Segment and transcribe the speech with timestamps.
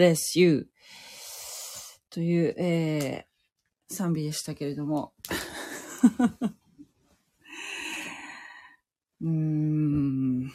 [0.00, 0.66] bless you.
[2.08, 5.12] という、えー、賛美でしたけれども。
[9.20, 10.50] うーん。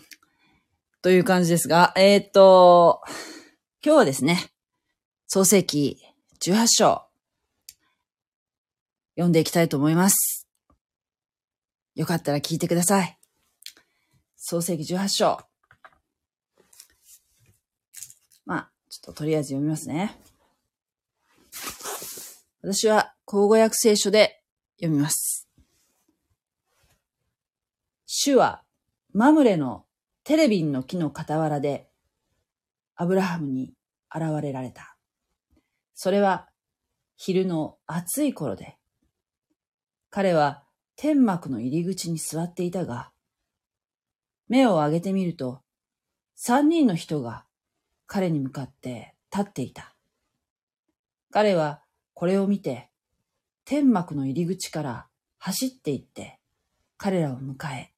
[1.03, 3.03] という感じですが、えーっと、
[3.85, 4.51] 今日はですね、
[5.27, 6.03] 創世記
[6.39, 7.07] 18章、
[9.11, 10.47] 読んでいきたいと思います。
[11.93, 13.19] よかったら聞いてください。
[14.37, 15.37] 創世記18章。
[18.45, 20.15] まあ、ちょっととりあえず読みますね。
[22.61, 24.41] 私は、口語訳聖書で
[24.77, 25.49] 読みます。
[28.05, 28.63] 主は、
[29.11, 29.85] マムレの
[30.23, 31.89] テレビンの木の傍らで、
[32.95, 33.73] アブラハムに
[34.15, 34.95] 現れられた。
[35.93, 36.47] それは、
[37.17, 38.77] 昼の暑い頃で、
[40.09, 40.63] 彼は
[40.95, 43.11] 天幕の入り口に座っていたが、
[44.47, 45.61] 目を上げてみると、
[46.35, 47.44] 三人の人が
[48.07, 49.93] 彼に向かって立っていた。
[51.31, 51.81] 彼は
[52.13, 52.89] これを見て、
[53.65, 55.07] 天幕の入り口から
[55.37, 56.39] 走って行って、
[56.97, 57.91] 彼らを迎え、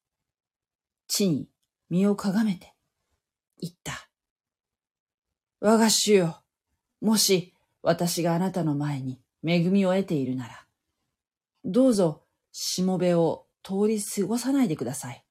[1.06, 1.48] 地に
[1.90, 2.74] 身をかがめて、
[3.60, 4.08] 言った。
[5.60, 6.42] 我が主よ、
[7.00, 10.66] もし私があなたの前に恵みを得ているなら、
[11.64, 15.24] どうぞしもべを通り過ごさないでください。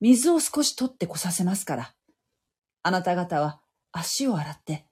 [0.00, 1.93] 水を少し取ってこさせますから、
[2.84, 3.60] あなた方は
[3.92, 4.84] 足を洗って、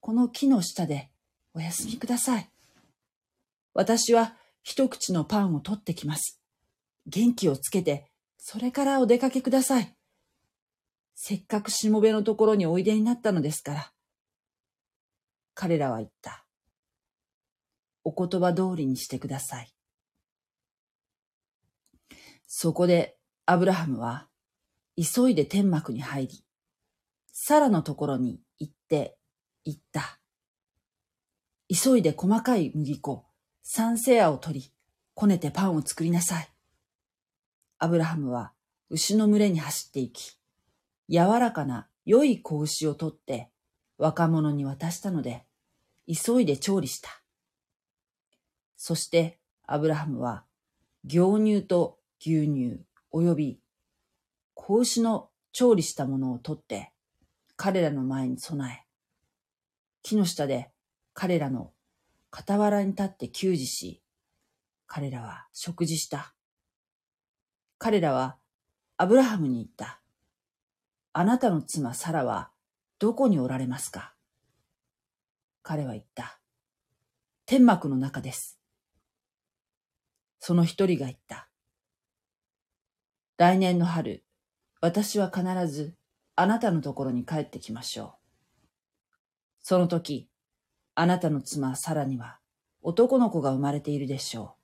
[0.00, 1.08] この木の下で
[1.54, 2.50] お休みください。
[3.74, 4.34] 私は
[4.64, 6.40] 一口のパンを取ってきます。
[7.06, 9.94] 元気をつけて、それからお出かけください。
[11.14, 13.92] せっかくしもべのところにおいでになったのですから。
[15.54, 16.44] 彼らは言った。
[18.02, 19.72] お言葉通りにしてください。
[22.48, 23.16] そこで
[23.46, 24.26] アブラハムは
[24.96, 26.44] 急いで天幕に入り、
[27.40, 29.16] サラのところに行って
[29.64, 30.18] 言った。
[31.72, 33.26] 急いで細かい麦粉、
[33.62, 34.72] サンセアを取り、
[35.14, 36.48] こねてパンを作りなさい。
[37.78, 38.52] アブラハムは
[38.90, 40.36] 牛の群れに走って行き、
[41.08, 43.50] 柔らかな良い子牛を取って
[43.98, 45.46] 若者に渡したので、
[46.08, 47.22] 急いで調理した。
[48.76, 50.44] そしてアブラハムは
[51.06, 52.80] 牛乳と牛乳
[53.14, 53.60] 及び
[54.54, 56.92] 子牛の調理したものを取って
[57.60, 58.86] 彼らの前に備え、
[60.04, 60.70] 木の下で
[61.12, 61.72] 彼らの
[62.30, 64.00] 傍らに立って給仕し、
[64.86, 66.36] 彼らは食事した。
[67.78, 68.36] 彼らは
[68.96, 70.00] アブラハムに言った。
[71.12, 72.52] あなたの妻サラは
[73.00, 74.14] どこにおられますか？
[75.64, 76.38] 彼は言った。
[77.44, 78.60] 天幕の中です。
[80.38, 81.48] その一人が言った。
[83.36, 84.24] 来年の春、
[84.80, 85.96] 私は必ず
[86.40, 88.66] あなたのところに帰ってきましょう。
[89.60, 90.28] その時、
[90.94, 92.38] あなたの妻サラには
[92.80, 94.58] 男の子が生まれているでしょう。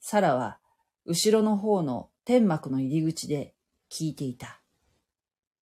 [0.00, 0.58] サラは
[1.06, 3.54] 後ろの方の天幕の入り口で
[3.90, 4.60] 聞いていた。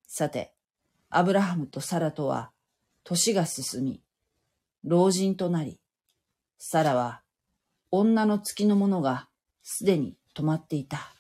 [0.09, 0.53] さて、
[1.11, 2.51] アブラハムとサラとは
[3.05, 4.03] 年が進み、
[4.83, 5.79] 老人となり、
[6.59, 7.23] サラは
[7.93, 9.29] 女の月のものが
[9.63, 11.14] すでに止まっていた。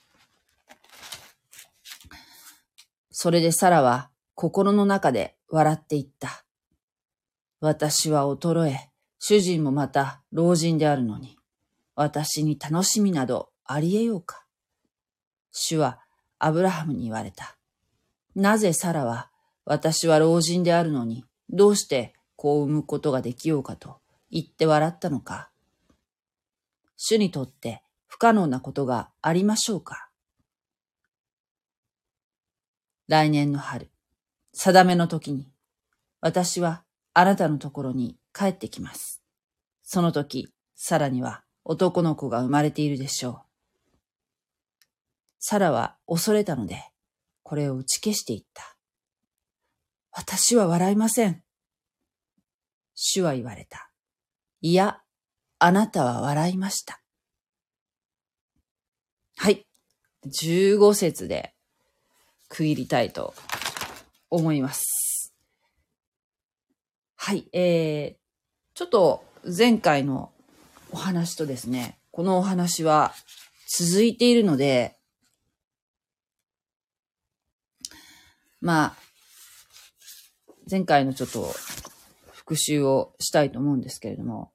[3.17, 6.45] それでサラは心の中で笑っていった。
[7.61, 8.91] 私は衰え、
[9.21, 11.39] 主人もまた老人であるのに、
[11.95, 14.45] 私に楽しみなどあり得ようか。
[15.53, 16.01] 主は
[16.41, 17.57] アブラハムに言われた。
[18.35, 19.31] なぜサラは
[19.65, 25.51] 私は老人であるのに、どうして子を産むことができようかと言って笑ったのか。
[26.97, 30.04] 主にとって不可能なことがありましょうか？
[33.07, 33.91] 来年の春、
[34.53, 35.51] 定めの時に、
[36.21, 39.23] 私はあなたのところに帰ってきます。
[39.83, 43.41] その時、サラには男の子が生まれているでしょう。
[45.39, 46.83] サラは恐れたので、
[47.43, 48.77] これを打ち消していった。
[50.11, 51.43] 私は笑いません。
[52.95, 53.91] 主は言われた。
[54.63, 55.03] いや、
[55.59, 57.03] あなたは笑いました。
[59.37, 59.67] はい。
[60.27, 61.54] 15節で
[62.55, 63.35] 区切りたいと
[64.31, 65.35] 思います。
[67.17, 67.49] はい。
[67.53, 68.17] えー、
[68.75, 70.31] ちょっと前回の
[70.93, 73.13] お話とですね、このお話は
[73.77, 74.97] 続いているので、
[78.61, 78.97] まあ、
[80.71, 81.53] 前回のちょっと
[82.31, 84.53] 復習をしたいと思うんですけれども、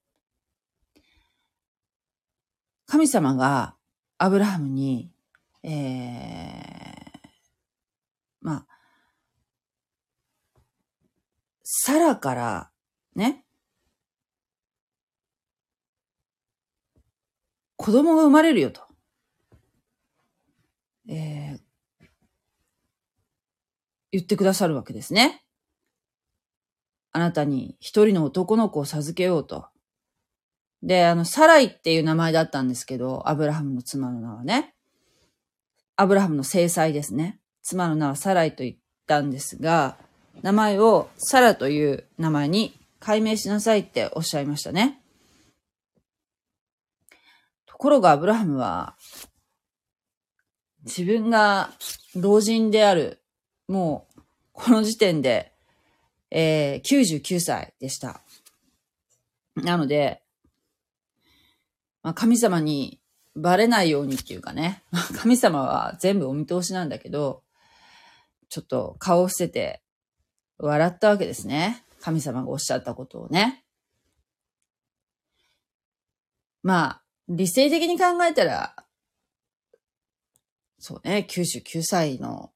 [2.86, 3.76] 神様が
[4.18, 5.12] アブラハムに、
[5.64, 6.89] えー、
[8.42, 8.68] まあ、
[11.64, 12.72] サラから、
[13.16, 13.46] ね、
[17.76, 18.82] 子供が生まれるよと。
[21.08, 21.60] えー、
[24.12, 25.44] 言ってくださるわけですね。
[27.12, 29.68] あなたに一人の男の子を授けようと。
[30.84, 34.76] で、あの、サライっていう名前だったんですけど、アブラハムの妻の名はね。
[35.96, 37.40] アブラハムの制裁ですね。
[37.62, 38.76] 妻の名はサライと言っ
[39.08, 39.98] たんですが、
[40.42, 45.02] 名前をサラという名前に改名しなさいっておっしゃいましたね。
[47.66, 48.96] ところがアブラハムは、
[50.86, 51.72] 自分が
[52.16, 53.22] 老人である、
[53.68, 54.22] もう、
[54.54, 55.54] この時点で、
[56.32, 58.22] えー、99歳でした。
[59.56, 60.22] なので、
[62.04, 63.00] まあ、神様に
[63.36, 64.84] バレないようにっていうかね、
[65.18, 67.44] 神様は全部お見通しなんだけど、
[68.50, 69.82] ちょっと顔を伏せて
[70.58, 71.86] 笑ったわけですね。
[72.02, 73.64] 神様がおっしゃったことをね。
[76.62, 78.76] まあ、理性的に考えたら、
[80.80, 82.52] そうね、99歳の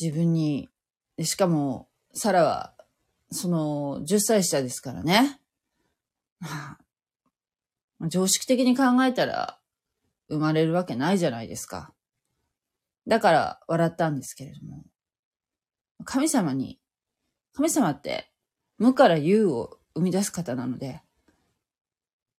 [0.00, 0.68] 自分に、
[1.22, 2.74] しかも、サラは、
[3.30, 5.40] その、10歳下ですからね。
[6.40, 9.58] ま、常識的に考えたら、
[10.28, 11.92] 生まれるわけないじゃないですか。
[13.10, 14.84] だから笑ったんですけれども。
[16.04, 16.78] 神様に、
[17.52, 18.30] 神様って
[18.78, 21.02] 無から有を生み出す方なので、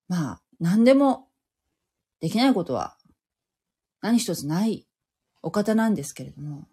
[0.07, 1.27] まあ、何でも
[2.21, 2.95] できないことは
[4.00, 4.88] 何一つない
[5.41, 6.69] お方なんですけれども、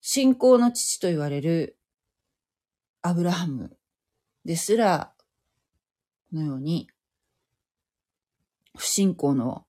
[0.00, 1.76] 信仰の父と言われる
[3.02, 3.76] アブラハム
[4.44, 5.12] ですら、
[6.30, 6.88] このように、
[8.76, 9.66] 不信仰の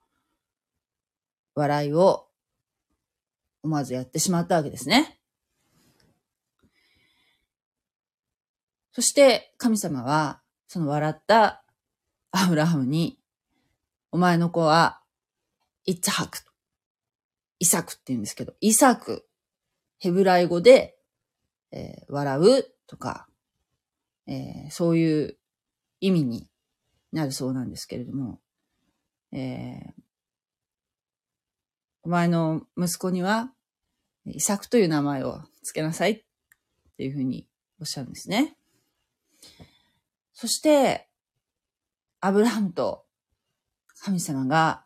[1.56, 2.29] 笑いを
[3.64, 5.20] 思わずやってしまったわけですね。
[8.92, 11.64] そして神様は、その笑った
[12.32, 13.20] アブラハムに、
[14.12, 15.02] お前の子は、
[15.86, 16.40] イッツハク。
[17.60, 19.26] イサクって言うんですけど、イサク。
[20.00, 20.98] ヘブライ語で、
[21.72, 23.28] えー、笑うとか、
[24.28, 25.38] えー、そういう
[26.00, 26.50] 意味に
[27.12, 28.40] なるそうなんですけれども、
[29.34, 29.92] えー、
[32.04, 33.52] お前の息子には、
[34.26, 36.24] イサクという名前を付けなさいっ
[36.98, 37.48] ていうふうに
[37.80, 38.56] おっしゃるんですね。
[40.34, 41.08] そして、
[42.22, 43.06] アブラハムと
[44.02, 44.84] 神様が、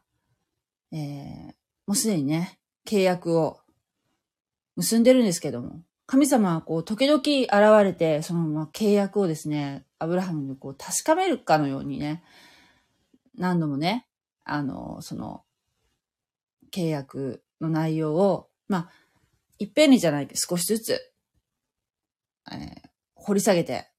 [0.91, 1.45] えー、
[1.85, 3.59] もうすでにね、契約を
[4.75, 12.23] 結んでるんですけども、神様はこう、時々現れて、そのまま契約をですね、アブラハムにこう、確かめるかのようにね、
[13.35, 14.05] 何度もね、
[14.43, 15.43] あの、その、
[16.73, 18.89] 契約の内容を、まあ、
[19.59, 21.13] いっぺんにじゃないけど少しずつ、
[22.51, 23.89] えー、掘り下げて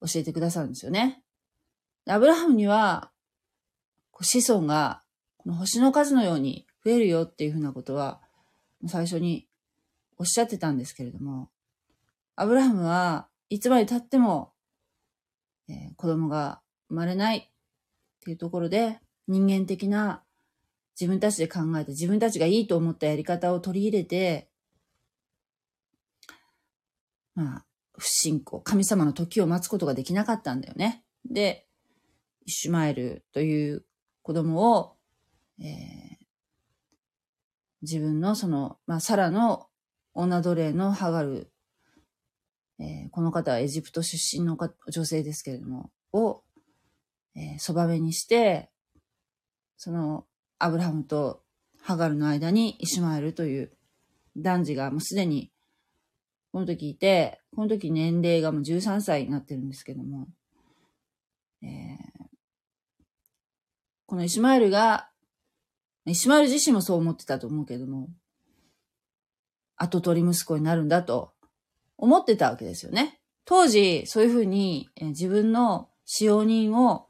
[0.00, 1.22] 教えてくださるんですよね。
[2.06, 3.10] アブラハムには、
[4.12, 5.02] 子孫が
[5.38, 8.20] この星の数のように増えるよっていうふうなことは、
[8.86, 9.48] 最初に
[10.18, 11.48] おっしゃってたんですけれども、
[12.36, 14.52] アブラハムはいつまで経っても、
[15.68, 17.50] えー、子供が生まれないっ
[18.20, 20.22] ていうところで、人間的な
[20.98, 24.48] 自分たちで考えて自分たちがいいと思ったやり方を取り入れて、
[27.34, 27.64] まあ、
[27.98, 31.04] 不信仰、神様の時を待つことができなかったんだよね。
[31.28, 31.66] で、
[32.44, 33.84] イシュマエルという
[34.22, 34.96] 子供を、
[35.60, 35.66] えー、
[37.82, 39.66] 自分のその、まあ、サラの
[40.12, 41.50] 女奴隷のハガル、
[42.78, 44.56] えー、この方はエジプト出身の
[44.88, 46.42] 女性ですけれども、を、
[47.34, 48.70] えー、そばめにして、
[49.76, 50.26] その、
[50.64, 51.42] アブラハムと
[51.82, 53.72] ハガルの間にイシュマエルという
[54.36, 55.50] 男児がもうすでに
[56.54, 60.28] この時いて、この時年齢がもう13歳になってるんですけども、
[61.64, 61.68] えー、
[64.06, 65.08] このイシュマエルが、
[66.06, 68.08] イシュマエル自身もそう思ってたと思うけども、
[69.74, 71.32] 後取り息子になるんだと
[71.98, 73.18] 思ってたわけですよね。
[73.44, 77.08] 当時、そういうふうに、えー、自分の使用人を、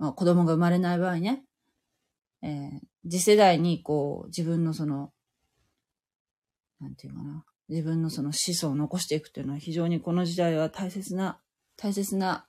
[0.00, 1.44] まあ、子供が生まれない場合ね、
[2.44, 5.12] えー、次世代にこう、自分のその、
[6.78, 11.40] なんていうかな、自分のその子孫を残していくっていうのは非常にこの時代は大切な、
[11.78, 12.46] 大切な、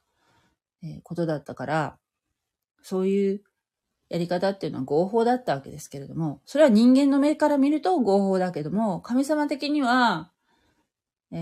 [0.83, 1.97] えことだったから、
[2.81, 3.41] そういう
[4.09, 10.29] やり方っていうのは合法だったわけですけれども、それは人間の目から見ると合法だけども、神様的には、
[11.31, 11.39] えー、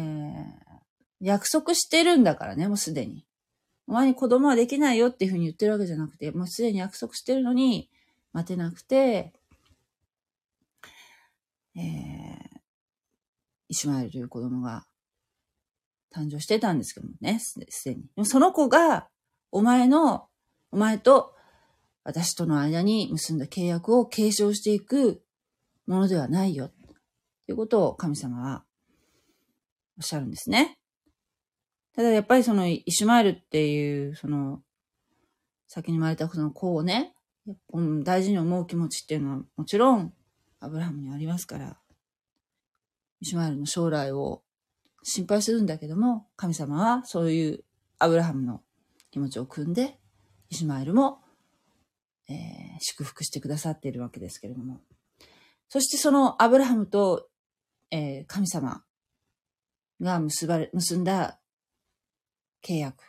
[1.21, 3.25] 約束してるんだからね、もうすでに。
[3.87, 7.89] お前に子供はできないよっていうふうに言ってるわけじゃなくて、もうすでに約束してるのに、
[8.33, 9.33] 待てなくて、
[11.75, 11.83] えー、
[13.69, 14.85] イシュマエルという子供が
[16.13, 18.01] 誕生してたんですけどもね、すでに。
[18.03, 19.07] でもその子が、
[19.51, 20.27] お前の、
[20.71, 21.33] お前と
[22.03, 25.23] 私との間に結んだ契約を継承していく
[25.87, 26.69] ものではないよ。
[27.45, 28.63] ということを神様は
[29.97, 30.77] おっしゃるんですね。
[31.95, 34.61] ただやっぱりそのイシュマエルっていう、その、
[35.67, 37.12] 先に生まれたその子をね、
[37.73, 40.13] うん大事に思う気持ちっていうのはもちろん
[40.59, 41.77] アブラハムにありますから、
[43.21, 44.43] イシュマエルの将来を
[45.03, 47.63] 心配するんだけども、神様はそういう
[47.99, 48.61] アブラハムの
[49.11, 49.99] 気持ちを汲んで、
[50.49, 51.19] イシュマエルも、
[52.29, 52.37] えー、
[52.79, 54.79] 祝福してくださっているわけですけれども。
[55.67, 57.27] そしてそのアブラハムと、
[57.91, 58.83] えー、神様
[59.99, 61.39] が結ばれ、結んだ
[62.65, 63.03] 契約。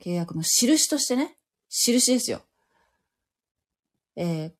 [0.00, 1.36] 契約の印としてね、
[1.68, 2.45] 印ですよ。
[4.16, 4.52] えー、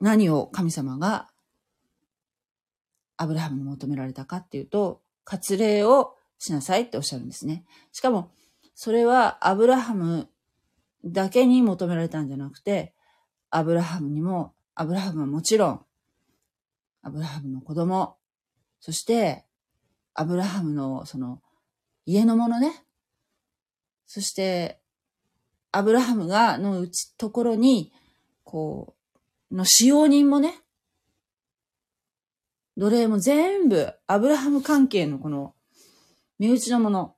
[0.00, 1.28] 何を神様が
[3.16, 7.64] アブラハムに求められたかっていうと、割礼をしなさいっておっしゃるんですね。
[7.92, 8.30] しかも、
[8.74, 10.28] それはアブラハム
[11.04, 12.94] だけに求められたんじゃなくて、
[13.50, 15.80] アブラハムにも、アブラハムはもちろん、
[17.02, 18.16] アブラハムの子供、
[18.80, 19.44] そして、
[20.14, 21.42] アブラハムのその
[22.04, 22.84] 家のものね。
[24.06, 24.80] そして、
[25.76, 27.92] アブラハムが、のうち、ところに、
[28.44, 28.96] こ
[29.50, 30.54] う、の使用人もね、
[32.78, 35.54] 奴隷も全部、アブラハム関係のこの、
[36.38, 37.16] 身内のもの。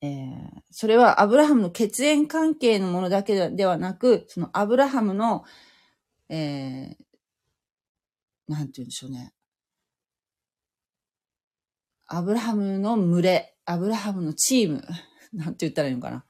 [0.00, 5.44] えー、それはアブラハムの血縁関係のものだけではなく、そのアブラハムの、
[6.28, 9.32] えー、なんて言うんでしょうね。
[12.08, 14.82] アブラハムの群れ、アブラハムのチーム、
[15.32, 16.24] なんて言ったらいいのかな。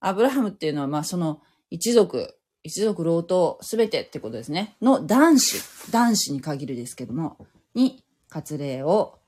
[0.00, 4.76] アブラハムっていうのは、まあその一族、一族老頭すべてってことですね。
[4.80, 7.38] の男子、男子に限るですけども、
[7.74, 9.18] に割礼を、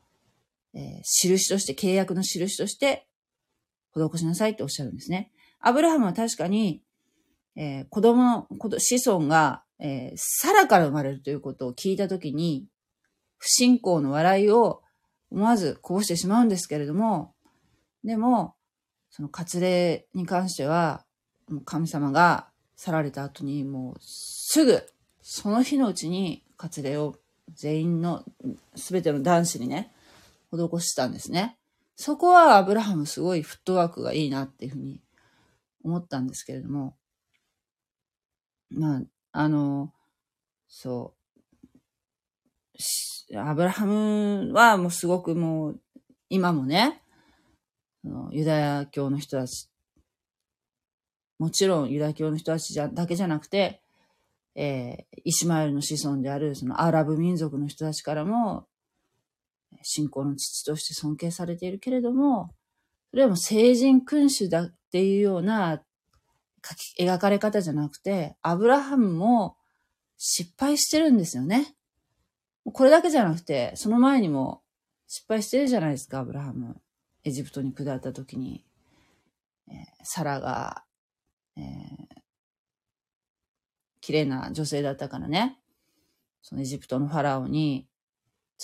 [0.75, 3.07] えー、印として、契約の印として
[3.95, 5.33] 施しなさいっておっしゃるんですね。
[5.61, 6.83] アブラハムは確かに、
[7.57, 12.69] えー、子供の、子孫が、えー、サラから生まれるということを聞いたときに、
[13.39, 14.83] 不信仰の笑いを
[15.31, 17.35] 思わずこぼしてしまうんですけれども、
[18.05, 18.55] でも、
[19.17, 21.03] その割礼に関しては、
[21.65, 24.87] 神様が去られた後にもうすぐ、
[25.23, 27.17] その日のうちに割礼を
[27.55, 28.23] 全員の、
[28.75, 29.91] すべての男子にね、
[30.53, 31.57] 施したんですね。
[31.95, 35.01] そこはアブラハムすごいフットワークがいいなっていうふうに
[35.83, 36.95] 思ったんですけれども、
[38.69, 39.95] まあ、あの、
[40.69, 41.15] そ
[43.33, 45.81] う、アブラハムはもうすごくもう、
[46.29, 47.01] 今もね、
[48.33, 49.69] ユダヤ教の人たち
[51.39, 53.83] もちろんユダヤ教の人たちじゃだけじゃなくて、
[54.55, 58.67] えー、イシュマエルの子孫であるそのアラブ民族の人たちからも、
[59.83, 62.51] 信仰の父として尊敬されているけれども、
[63.11, 65.83] それはもう聖人君主だっていうような
[66.99, 69.57] 描かれ方じゃなくて、アブラハムも
[70.17, 71.75] 失敗してるんですよね。
[72.73, 74.63] これだけじゃなくて、その前にも
[75.07, 76.81] 失敗してるじゃないですか、アブラハム。
[77.27, 78.65] エジプトに下った時に、
[79.69, 80.87] えー、サラが
[81.57, 81.65] えー、
[84.01, 85.59] 綺麗な女性だったからね、
[86.43, 87.89] そのエジプトのファラオに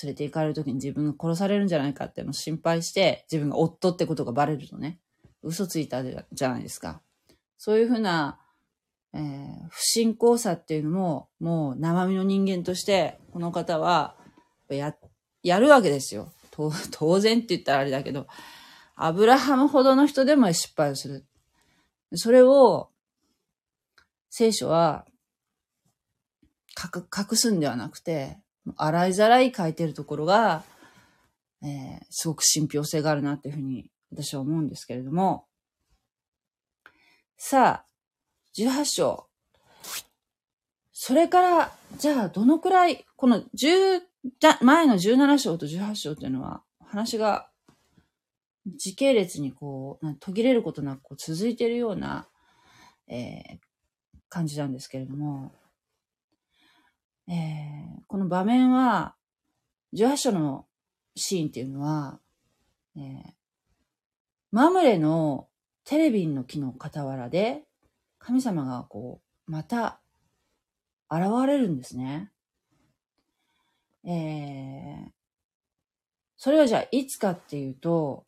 [0.02, 4.99] 連れて行かれる時に自分が殺されるんじゃないかっていうのを心配して、自分が夫ってことがバレるとね、
[5.42, 7.00] 嘘ついたじゃないですか。
[7.59, 8.38] そういうふうな、
[9.14, 14.16] えー、不信仰さっていうのも、もう生身の人間として、この方は、
[14.69, 14.95] や、
[15.42, 16.33] やるわけですよ。
[16.92, 18.26] 当然って言ったらあれだけど、
[18.94, 21.26] アブラハムほどの人でも失敗をする。
[22.14, 22.90] それを、
[24.28, 25.06] 聖書は、
[26.78, 28.38] 隠すんではなくて、
[28.76, 30.62] 洗いざらい書いてるところが、
[31.62, 35.47] えー、すごく信憑性があるなっていうふうに私は思うんですけれども、
[37.37, 37.87] さあ、
[38.56, 39.26] 18章。
[40.92, 44.02] それから、じゃあ、どのくらい、この10、
[44.61, 47.49] 前の17章と18章というのは、話が
[48.67, 52.29] 時系列にこう、途切れることなく続いているような、
[53.09, 53.59] えー、
[54.29, 55.52] 感じなんですけれども、
[57.29, 59.14] えー、この場面は、
[59.95, 60.67] 18章の
[61.17, 62.19] シーンっていうのは、
[62.97, 63.33] えー、
[64.50, 65.49] マムレの
[65.85, 67.62] テレビの木の傍らで、
[68.19, 70.00] 神様がこう、また
[71.11, 72.32] 現れるんですね。
[74.04, 75.11] えー、
[76.37, 78.25] それはじゃあいつかっていうと、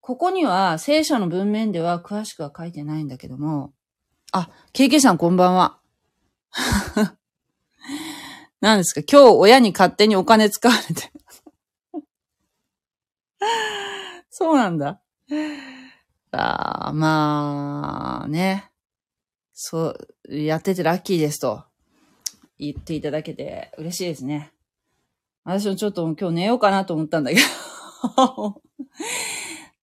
[0.00, 3.72] ここには聖書の文面では詳しくは書いてないんだけども、
[4.32, 5.78] あ、KK さんこんばんは。
[8.60, 9.00] 何ですか？
[9.10, 11.10] 今日親に勝手にお金使われて。
[14.30, 15.00] そうなんだ。
[16.32, 18.70] あまあ、ね。
[19.52, 19.94] そ
[20.28, 21.64] う、やっててラッキーですと
[22.58, 24.52] 言っていただけて嬉しいですね。
[25.44, 27.40] 私もちょっと今日寝ようかなと思ったんだけ
[28.16, 28.62] ど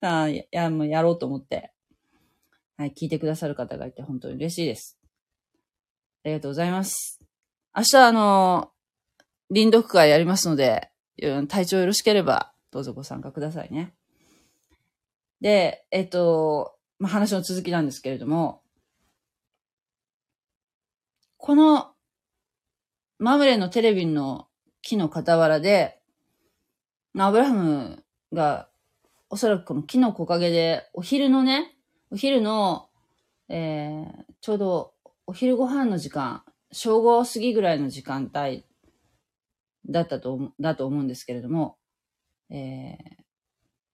[0.00, 1.72] あや、もうやろうと思って。
[2.76, 4.98] はい、聞いてくださる方がいて本当に嬉しいです。
[6.24, 7.20] ありがとうございます。
[7.76, 8.72] 明日、あの、
[9.50, 10.90] 臨読会やりますので、
[11.48, 13.94] 体調よろしければ、どうぞご参加くださいね。
[15.40, 18.62] で、えっと、まあ、話の続きなんですけれども、
[21.36, 21.91] この、
[23.22, 24.48] マムレのテレビの
[24.82, 26.00] 木の傍らで、
[27.16, 28.68] アブラハムが、
[29.30, 31.76] おそらくこの木の木陰で、お昼のね、
[32.10, 32.88] お昼の、
[33.48, 34.94] えー、ちょうど
[35.28, 38.64] お昼ご飯の時間、正午過ぎぐらいの時間帯
[39.88, 41.76] だったと、だと思うんですけれども、
[42.50, 43.22] えー、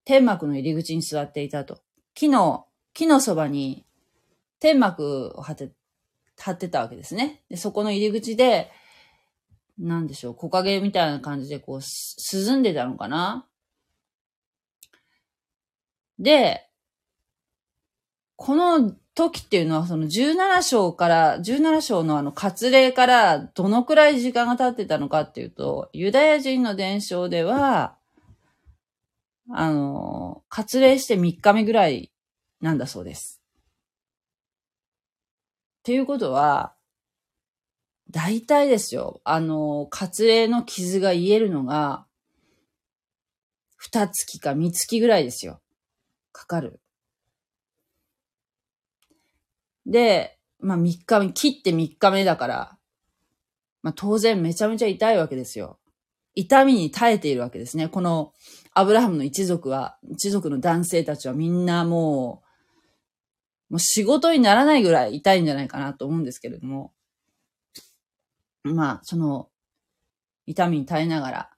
[0.07, 1.83] 天幕の入り口に座っていたと。
[2.15, 2.65] 木の、
[2.95, 3.85] 木のそばに
[4.59, 5.71] 天幕を張って、
[6.39, 7.43] 張ってたわけですね。
[7.51, 8.71] で、そこの入り口で、
[9.79, 13.47] なんでしょう、木陰みたいな感じでこう、涼んでたのかな？
[16.19, 16.69] で、
[18.37, 27.97] この時っていうのはその17章から、17章のあの割礼からどのくらい時間が経ってたのかっていうと、ユダヤ人の伝承では、
[29.51, 32.13] あの、割礼して3日目ぐらい
[32.61, 33.41] なんだそうです。
[35.81, 36.75] っていうことは、
[38.11, 39.21] 大体ですよ。
[39.25, 42.07] あの、割礼の傷が癒えるのが、
[43.77, 45.61] 二月か三月ぐらいですよ。
[46.33, 46.81] かかる。
[49.87, 52.79] で、まあ3日目、切って3日目だから、
[53.83, 55.79] まあ当然めちゃめちゃ痛いわけですよ。
[56.35, 57.89] 痛みに耐えているわけですね。
[57.89, 58.33] この
[58.73, 62.43] アブラハムの一族は、一族の男性たちはみんなも
[63.71, 66.93] う、もう仕事にならないぐらい痛いんじゃないかなと思うんですけれども、
[68.65, 69.49] まあ、その、
[70.47, 71.51] 痛みに耐えながら、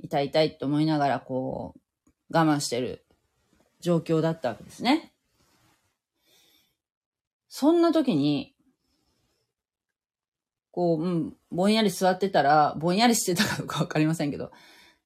[0.00, 3.04] 痛い痛いと思いながら、こう、我慢してる
[3.80, 5.12] 状況だったわけですね。
[7.48, 8.54] そんな時に、
[10.70, 14.50] こう、うん、ぼんやり座ってたら、ぼんやりしてたかどうかわかりませんけど、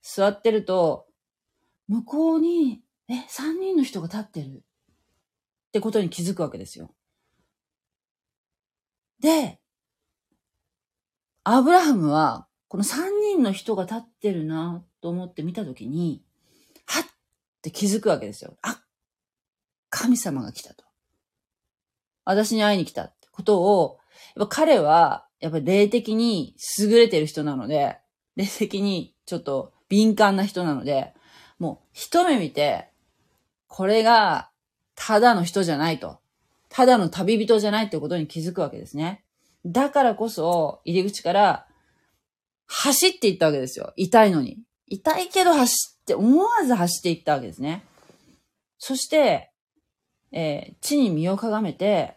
[0.01, 1.07] 座ってると、
[1.89, 4.61] 向こうに、え、三人の人が立ってるっ
[5.73, 6.95] てことに気づくわけですよ。
[9.21, 9.61] で、
[11.49, 16.25] アブラハムは、この三人の人が立ってるなと思って見たときに、
[16.87, 17.07] はっっ
[17.63, 18.57] て気づくわけですよ。
[18.63, 18.83] あ、
[19.89, 20.85] 神様が来たと。
[22.25, 24.01] 私に会いに来たってことを、
[24.35, 27.97] やっぱ彼は、やっぱり霊的に優れてる人なので、
[28.35, 31.15] 霊的にちょっと敏感な人なので、
[31.61, 32.91] もう一目見て、
[33.69, 34.51] これが
[34.97, 36.19] ただの人じゃないと。
[36.71, 39.23] ただの旅人じゃないってことに気づくわけですね。
[39.67, 41.67] だからこそ、入り口から
[42.67, 43.93] 走っていったわけですよ。
[43.97, 44.59] 痛いのに。
[44.87, 47.85] 痛いけど走って、思わず走っていったわけですね。
[48.79, 49.51] そして、
[50.33, 52.17] えー、地に身をかがめて、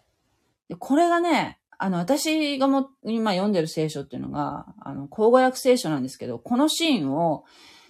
[0.78, 7.46] これがね、あの、私がも、今読んでる聖書っていうのが、あの、口語訳聖書なんですけど、このシーンを、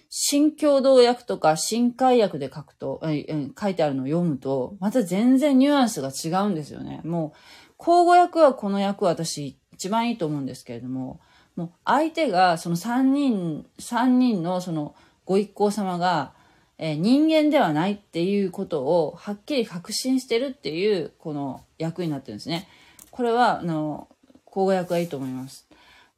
[0.08, 3.26] 新共同訳とか新海訳で書くと、え
[3.60, 7.00] 書いてあるのを読むと、また全然ニュアンスが違うんですよね。
[7.04, 7.32] も
[7.68, 11.18] う、口語訳はこの訳は私一番いいと思うんですけれども、
[11.56, 16.34] もう相手がその三人、三人のそのご一行様が、
[16.76, 22.68] えー、人間ではないっていうことをはっきり確信してるっていうこの役になってるんですね。
[23.10, 24.08] これは、あの、
[24.44, 25.66] 口語訳はいいと思います。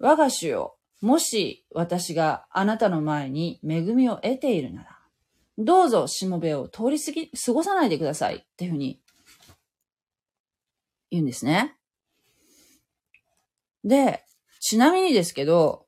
[0.01, 4.98] 我が主よ、もし私があなたの前に恵みを得ているなら、
[5.59, 8.98] どうぞしもべを通り過ぎ、過ごさないでくださいっていうふうに
[11.12, 11.77] 言うんですね。
[13.85, 14.25] で、
[14.61, 15.87] ちなみにですけど、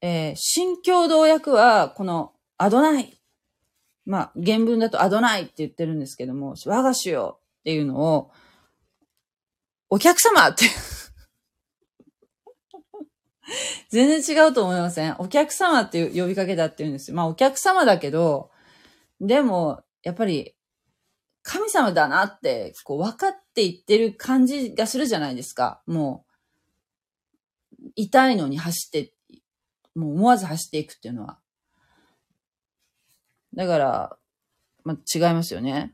[0.00, 3.20] えー、新共同訳は、このアドナイ。
[4.04, 8.32] まあ、原文だとアドナイって言ってるんですけども、我が主よっていうのを、
[9.90, 10.64] お客様って
[13.90, 17.16] 全然違うと思いませんお客様っていう呼びかけだって言うんですよ。
[17.16, 18.50] まあお客様だけど、
[19.20, 20.54] でも、やっぱり、
[21.50, 25.82] 神様だなって、こう分かっていってる感じがするじゃないですか。
[25.84, 26.24] も
[27.82, 29.12] う、痛いのに走って、
[29.96, 31.40] もう思わず走っていくっていうのは。
[33.52, 34.16] だから、
[34.84, 35.92] まあ違いますよね。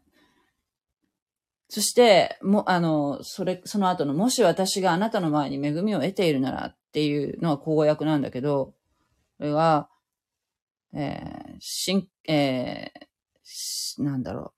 [1.70, 8.74] そして、も、あの、それ、その後の、もし私があなたの前に恵みを得ているならっていうのは口語訳なんだけど、
[9.38, 9.88] これが、
[10.92, 14.55] えー、新、えー、なんだろう。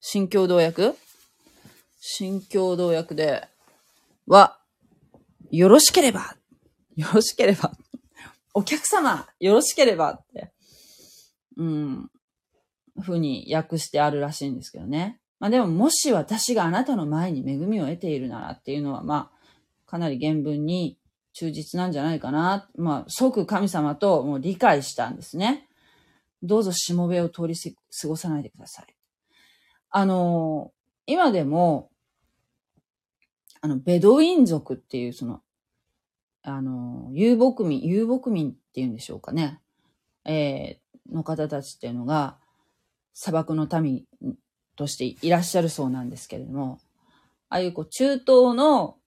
[0.00, 0.94] 新共同訳？
[2.00, 3.48] 新共同訳で
[4.26, 4.58] は、
[5.50, 6.36] よろしければ、
[6.96, 7.72] よろしければ、
[8.54, 10.52] お客様、よろしければって、
[11.56, 12.10] うん、
[13.00, 15.20] ふうに訳してあるらしいんですけどね。
[15.38, 20.98] まあでも、もし私があなたの前に恵みを得ているならっていうのは、まあ、かなり原文に
[21.32, 22.68] 忠実なんじゃないかな。
[22.76, 25.68] まあ、即神様ともう理解したんですね。
[26.42, 28.95] どうぞしもべを通り過ごさないでください。
[29.96, 30.74] あの、
[31.06, 31.88] 今でも、
[33.62, 35.40] あの、ベドウィン族っていう、その、
[36.42, 39.58] あの、遊牧民、遊牧民っていうんでしょうかね。
[40.26, 42.36] えー、の方たちっていうのが、
[43.14, 44.04] 砂漠の民
[44.76, 46.78] としていらっしゃるそうなんですけれども、
[47.48, 48.98] ああいうこう中東の、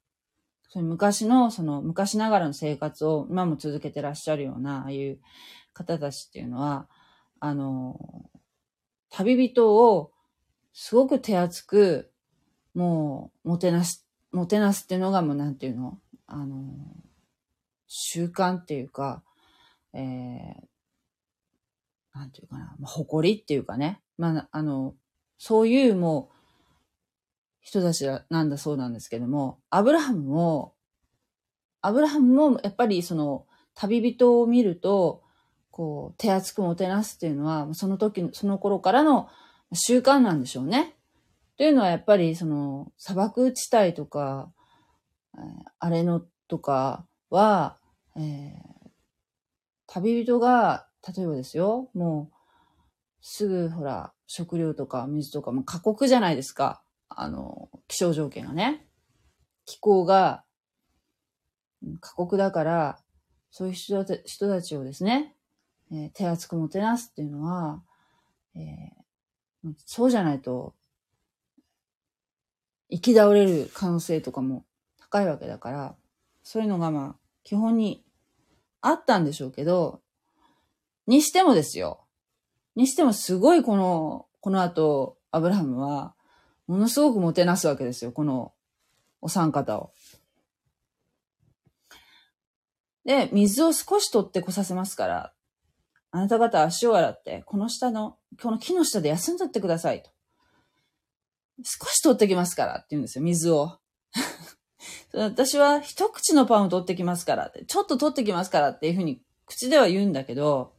[0.70, 5.20] その昔の、その昔ながらの生活を今も続けてらっしゃるような、ああいう
[5.72, 6.90] 方たちっていうのは、
[7.40, 8.32] あの、
[9.12, 10.14] 旅人を
[10.82, 12.10] すごく手厚く、
[12.74, 16.00] もう、もてなす、もてなすっていうのがもうなんていうの？
[16.26, 16.74] あの、
[17.86, 19.22] 習慣っていうか、
[19.94, 20.02] えー、
[22.18, 24.00] なんていうかな、まあ、誇りっていうかね。
[24.18, 24.96] まあ、あの、
[25.38, 26.36] そういうもう、
[27.60, 30.76] 人たちなんだそうなんですけども、アブラハムも、
[31.82, 35.24] アブラハムもやっぱりその旅人を見ると、
[35.72, 39.28] こう、手厚くもてなすっていうのは、その時、その頃からの
[39.74, 40.96] 習慣なんでしょうね。
[41.58, 44.52] というのはやっぱりその砂漠地帯とか、
[45.36, 45.42] えー、
[45.80, 47.78] あれのとかは、
[48.16, 48.90] えー、
[49.88, 52.36] 旅人が、例えばですよ、もう、
[53.22, 56.82] すぐほら、食料とか水とかも過酷じゃないですか。
[57.10, 58.86] あの、気象条件がね。
[59.66, 60.44] 気候が
[62.02, 63.00] 過酷だから、
[63.52, 65.36] そういう人たちをですね、
[65.92, 67.84] えー、手厚くもてなすっていうのは、
[68.56, 68.99] えー、
[69.86, 70.74] そうじゃないと、
[72.90, 74.66] 生き倒れる可能性とかも
[74.98, 75.96] 高いわけだから、
[76.44, 78.04] そういうのがまあ、基本に
[78.82, 80.02] あったんでしょうけど、
[81.08, 82.06] にしてもですよ。
[82.76, 86.16] にしてもすごいこの、この後、アブラハムは、
[86.68, 88.54] ものすごくもてなすわけですよ、この
[89.22, 89.92] お三方を。
[93.06, 95.34] で、水を少し取ってこさせますから、
[96.12, 100.10] あなた方足を洗って、この下の、この木の下で休んでってくださいと。
[101.64, 103.78] 少し取ってきますからって言うんですよ、水を。
[105.14, 110.74] 私は一口のパンを取ってきますからって、ちょっと取ってきますからっていうふうに口では言うんだけど、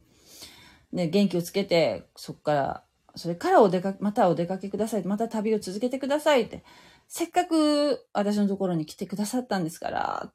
[0.91, 2.83] ね、元気をつけて、そこから、
[3.15, 5.03] それからお出かけ、またお出かけください。
[5.03, 6.63] また旅を続けてくださいって。
[7.07, 10.33] せっかく私のところに来てくださったんですから、っ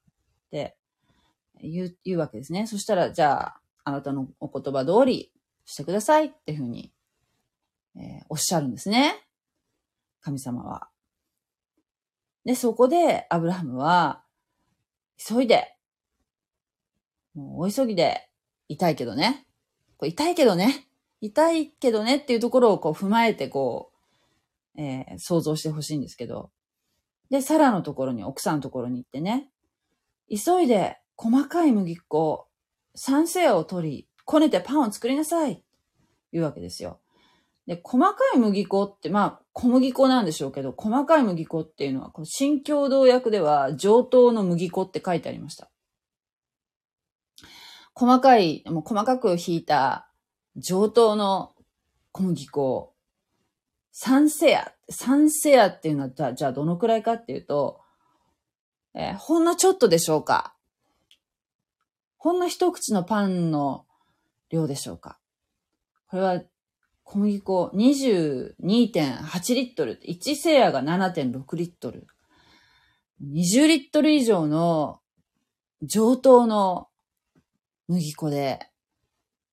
[0.50, 0.76] て
[1.62, 2.66] 言う、言うわけですね。
[2.66, 5.32] そしたら、じゃあ、あなたのお言葉通り
[5.64, 6.92] してくださいっていうふうに、
[7.96, 9.14] えー、おっしゃるんですね。
[10.20, 10.88] 神様は。
[12.44, 14.24] で、そこで、アブラハムは、
[15.24, 15.76] 急いで、
[17.34, 18.28] もう大急ぎで、
[18.66, 19.46] 痛いけどね。
[19.98, 20.88] こ痛いけどね。
[21.20, 23.92] 痛いけどねっていうところをこう踏まえてこ
[24.76, 26.50] う、えー、想像してほしいんですけど。
[27.30, 29.48] で、サラのところに、奥さんのところに行ってね、
[30.28, 32.48] 急いで細かい麦粉、
[32.96, 35.62] 酸性を取り、こねてパンを作りなさい。
[36.32, 36.98] 言うわけですよ。
[37.66, 45.70] で、細かい麦粉って、まあ、小麦粉なんでしょうけど、細かい麦粉っていうのは、この新共同訳では、上等の麦粉って書いてありました。
[47.94, 50.10] 細かい、もう細かく引いた
[50.56, 51.54] 上等の
[52.12, 52.94] 小麦粉。
[53.92, 54.72] サンセア。
[54.88, 57.80] サンセアっていうのは、じゃあ、じゃあどのくらいかっていうと、
[58.94, 60.55] えー、ほんのちょっとでしょうか
[62.26, 63.86] ほんの一口のパンの
[64.50, 65.20] 量でしょうか？
[66.10, 66.42] これは
[67.04, 70.00] 小麦粉22.8リットル。
[70.04, 72.08] 1セアが7.6リットル。
[73.22, 74.98] 20リットル以上の
[75.82, 76.88] 上等の
[77.86, 78.58] 麦粉で、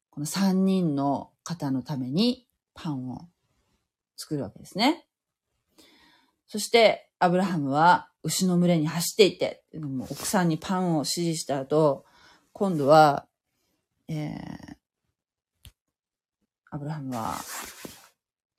[0.09, 3.27] この3人の方のためにパンを
[4.17, 5.05] 作るわけですね。
[6.47, 9.63] そして、アブラハムは牛の群れに走っていて、
[10.09, 12.05] 奥さんにパンを指示した後、
[12.55, 13.25] 今度は、
[14.07, 14.37] えー、
[16.69, 17.33] アブラハムは、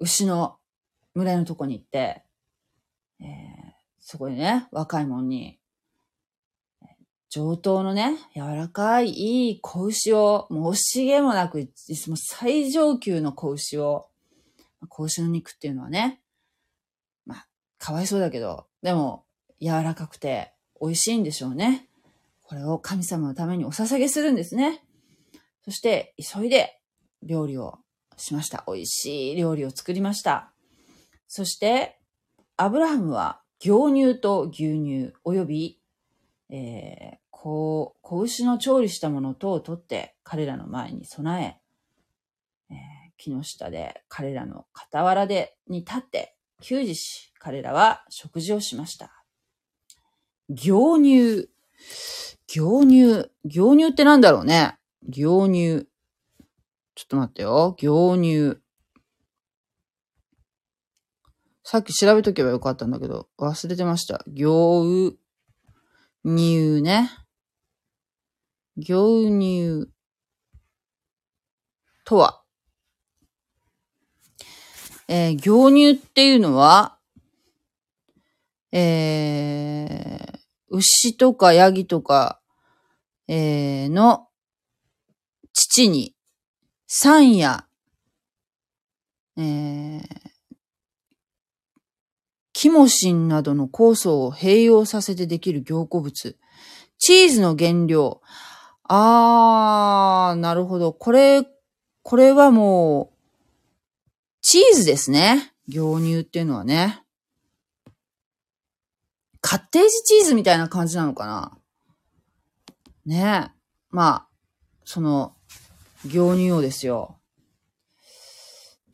[0.00, 0.56] 牛の
[1.14, 2.24] 群れのとこに行って、
[3.20, 3.26] えー、
[4.00, 5.60] そこでね、若い者に、
[7.30, 14.08] 上等のね、柔らかい、いい子牛を、もう惜しげもなく、もう最上級の子牛を、
[14.88, 16.20] 子牛の肉っていうのはね、
[17.26, 17.46] まあ、
[17.78, 19.24] かわいそうだけど、でも、
[19.60, 21.88] 柔らかくて美味しいんでしょうね。
[22.44, 24.84] これを神様のためにお捧げするんですね。
[25.64, 26.78] そして、急いで
[27.22, 27.78] 料理を
[28.16, 28.64] しました。
[28.66, 30.52] 美味しい料理を作りました。
[31.26, 31.98] そして、
[32.56, 35.80] アブラハムは牛乳と牛乳及び、
[36.50, 41.58] えー、子子牛の調理したもの等を取って彼らの前に備
[42.70, 49.24] え、えー木の下で彼らの傍らでに立って給仕し、彼らは食事をしました。
[50.48, 51.48] 牛乳。
[52.48, 53.30] 牛乳。
[53.44, 54.78] 牛乳ってなんだろうね。
[55.08, 55.86] 牛乳。
[56.94, 57.74] ちょっと待ってよ。
[57.78, 57.86] 牛
[58.20, 58.60] 乳。
[61.62, 64.22] さっき調べとけばよかったんだけど、忘れてました。
[64.26, 65.16] 牛
[66.24, 67.10] 乳ね。
[68.76, 69.90] 牛乳
[72.04, 72.42] とは、
[75.08, 76.98] えー牛乳っていうのは、
[78.72, 80.33] えー
[80.74, 82.40] 牛とかヤギとか、
[83.28, 84.28] えーの
[85.52, 86.14] 乳に
[86.86, 87.66] 酸や、
[89.36, 90.24] えー
[92.56, 96.36] キモシンなどの酵素を併用させてできる凝固物。
[96.98, 98.22] チーズの原料。
[98.84, 100.92] あー、なるほど。
[100.92, 101.46] これ、
[102.02, 103.16] これはもう、
[104.40, 105.52] チーズですね。
[105.68, 107.03] 牛乳っていうのはね。
[109.46, 111.58] カッテージチーズみたいな感じなのかな？
[113.04, 113.52] ねえ。
[113.90, 114.28] まあ、
[114.84, 115.36] その、
[116.06, 117.20] 牛乳をですよ。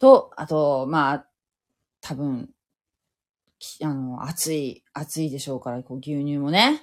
[0.00, 1.26] と、あと、まあ、
[2.00, 2.50] 多分、
[3.80, 6.82] あの、暑い、暑いでしょうから、こう牛乳もね。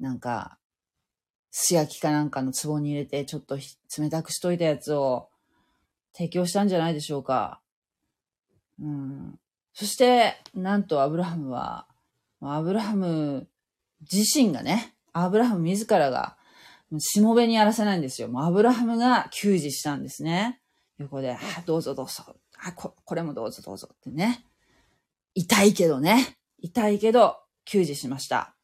[0.00, 0.58] なんか、
[1.52, 3.56] 素焼きかなんかの壺に入れて、ちょっと
[3.96, 5.28] 冷たくしといたやつを
[6.12, 7.62] 提供したんじゃないでしょうか。
[8.80, 9.38] うん。
[9.74, 11.86] そして、なんとアブラハムは、
[12.42, 13.48] アブラハム
[14.10, 16.36] 自身がね、アブラハム自らが、
[16.98, 18.28] しもべにやらせないんですよ。
[18.28, 20.60] もうアブラハムが給仕したんですね。
[20.98, 22.36] 横で、あ、どうぞどうぞ。
[22.58, 24.44] あ、こ、これもどうぞどうぞってね。
[25.34, 26.36] 痛いけどね。
[26.58, 28.54] 痛いけど、給仕しました。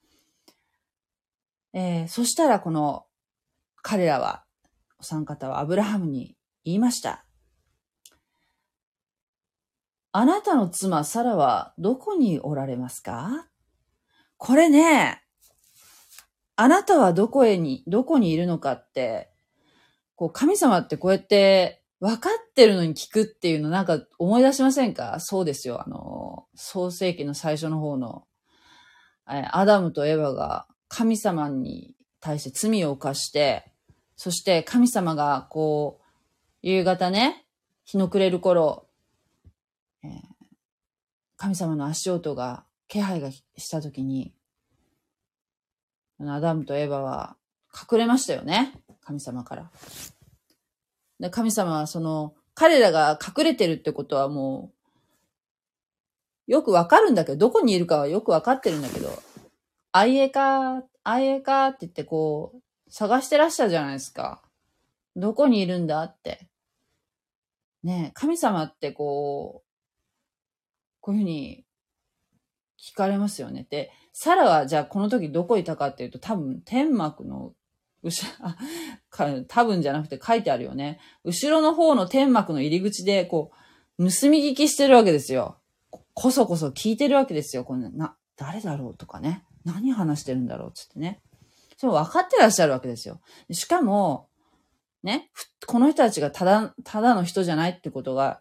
[1.72, 3.06] えーそしたらこの、
[3.82, 4.44] 彼らは、
[4.98, 7.24] お三方はアブラハムに言いました。
[10.12, 13.46] あなたの妻サラはどこにおられますか？
[14.38, 15.22] これね、
[16.57, 19.31] あなたはどこへに、どこにいるのかって、
[20.14, 25.20] こう神様ってこうやって分かってるのに聞くっていうのなんか思い出しませんか？
[25.20, 25.83] そうですよ。
[25.87, 28.27] あの、創世記の最初の方の、
[29.27, 33.72] アダムとエヴァが神様に対して罪を犯して、
[34.16, 36.05] そして神様がこう、
[36.62, 37.46] 夕方ね、
[37.85, 38.88] 日の暮れる頃、
[40.03, 40.09] え
[41.37, 44.33] 神様の足音が、気配がしたときに、
[46.20, 47.37] アダムとエヴァは
[47.72, 48.72] 隠れましたよね。
[49.03, 49.70] 神様から。
[51.20, 54.72] で神様はその、彼らが隠れてるってことはも
[56.49, 59.11] う、よくわかるんだけど、どこにいるかはよくわかってるんだけど、
[59.92, 64.42] あいえか、あいえかって言ってこう、探してらっしゃるじゃないですか。
[65.16, 66.49] どこにいるんだって。
[67.83, 69.70] ね神様ってこう、
[71.01, 71.65] こういうふうに
[72.80, 73.66] 聞かれますよね。
[73.68, 77.52] で、サラはじゃあこの時どこいたかっていうと多分天幕の
[78.02, 81.00] 後ろ、多分じゃなくて書いてあるよね。
[81.24, 83.50] 後ろの方の天幕の入り口でこ
[83.98, 85.58] う、盗み聞きしてるわけですよ。
[86.14, 87.64] こそこそ聞いてるわけですよ。
[87.64, 89.44] このな、誰だろうとかね。
[89.64, 91.20] 何話してるんだろうつってね。
[91.76, 93.20] それ分かってらっしゃるわけですよ。
[93.50, 94.28] しかも、
[95.02, 95.30] ね、
[95.66, 98.40] この人たちがただ、ただの人じゃないってことが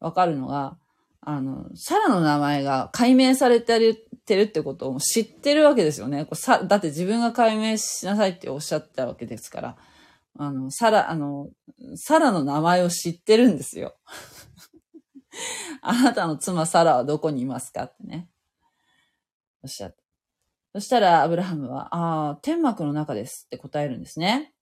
[0.00, 0.78] 分かるのが、
[1.24, 4.06] あの、サラの名前が解明されてる
[4.42, 6.24] ってことを知ってるわけですよね。
[6.24, 9.76] こうさだって自分が解明しなさいっておっしゃったわけですから。
[10.36, 11.50] あの、サラ、あの、
[11.94, 13.94] サラの名前を知ってるんですよ。
[15.80, 18.28] あなたの妻サラはどこにいますかってね。
[19.62, 20.02] おっしゃって。
[20.74, 24.54] そしたら、アブラハムは、ああ、天幕の中ですって答えるんですね。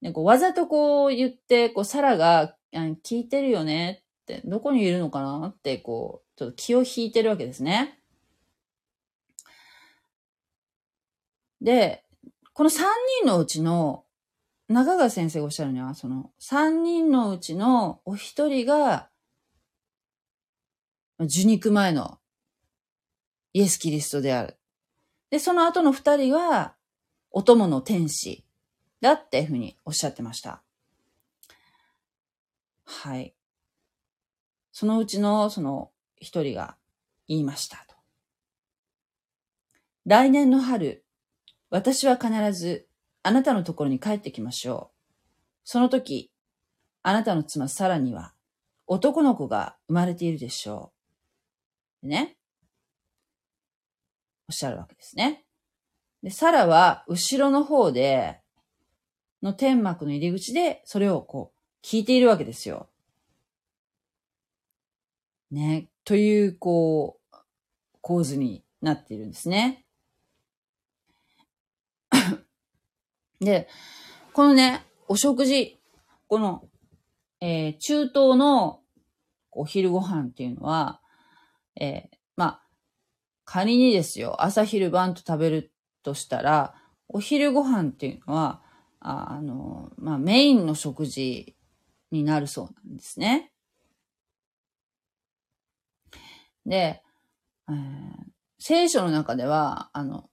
[0.00, 4.04] でこうわざとこう言って、こう、サラが、聞いてるよね、
[4.44, 7.98] どこにいるのかなって、こう、ちょっと気を引いてるわけですね。
[11.60, 12.04] で、
[12.52, 12.82] この3
[13.22, 14.04] 人のうちの、
[14.68, 19.08] 中川先生がおっしゃるには、その3人のうちのお一人が、
[21.18, 22.18] 受肉前の
[23.52, 24.58] イエス・キリストである。
[25.30, 26.74] で、その後の二人は、
[27.30, 28.44] お供の天使
[29.00, 30.62] だっていうふうにおっしゃってました。
[32.84, 33.35] はい。
[34.78, 36.76] そのうちの、その一人が
[37.28, 37.96] 言いましたと。
[40.04, 41.02] 来年の春、
[41.70, 42.86] 私は必ず
[43.22, 44.96] あなたのところに帰ってきましょう。
[45.64, 46.30] その時、
[47.02, 48.34] あなたの妻サラには
[48.86, 50.92] 男の子が生まれているでしょ
[52.02, 52.08] う。
[52.08, 52.36] ね。
[54.46, 55.46] おっしゃるわけですね。
[56.22, 58.42] で、サラは後ろの方で、
[59.42, 62.90] の天幕の入り口でそれをこう聞いているわけですよ。
[65.50, 65.88] ね。
[66.04, 67.36] という、こう、
[68.00, 69.84] 構図になっているんですね。
[73.40, 73.68] で、
[74.32, 75.80] このね、お食事、
[76.28, 76.68] この、
[77.40, 78.80] えー、中東の
[79.52, 81.00] お昼ご飯っていうのは、
[81.74, 82.62] えー、まあ、
[83.44, 86.74] 仮にですよ、朝昼晩と食べるとしたら、
[87.08, 88.62] お昼ご飯っていうのは、
[89.00, 91.56] ああの、まあ、メインの食事
[92.10, 93.52] になるそうなんですね。
[96.66, 97.02] で、
[97.68, 97.74] えー、
[98.58, 100.28] 聖書の中では、あの、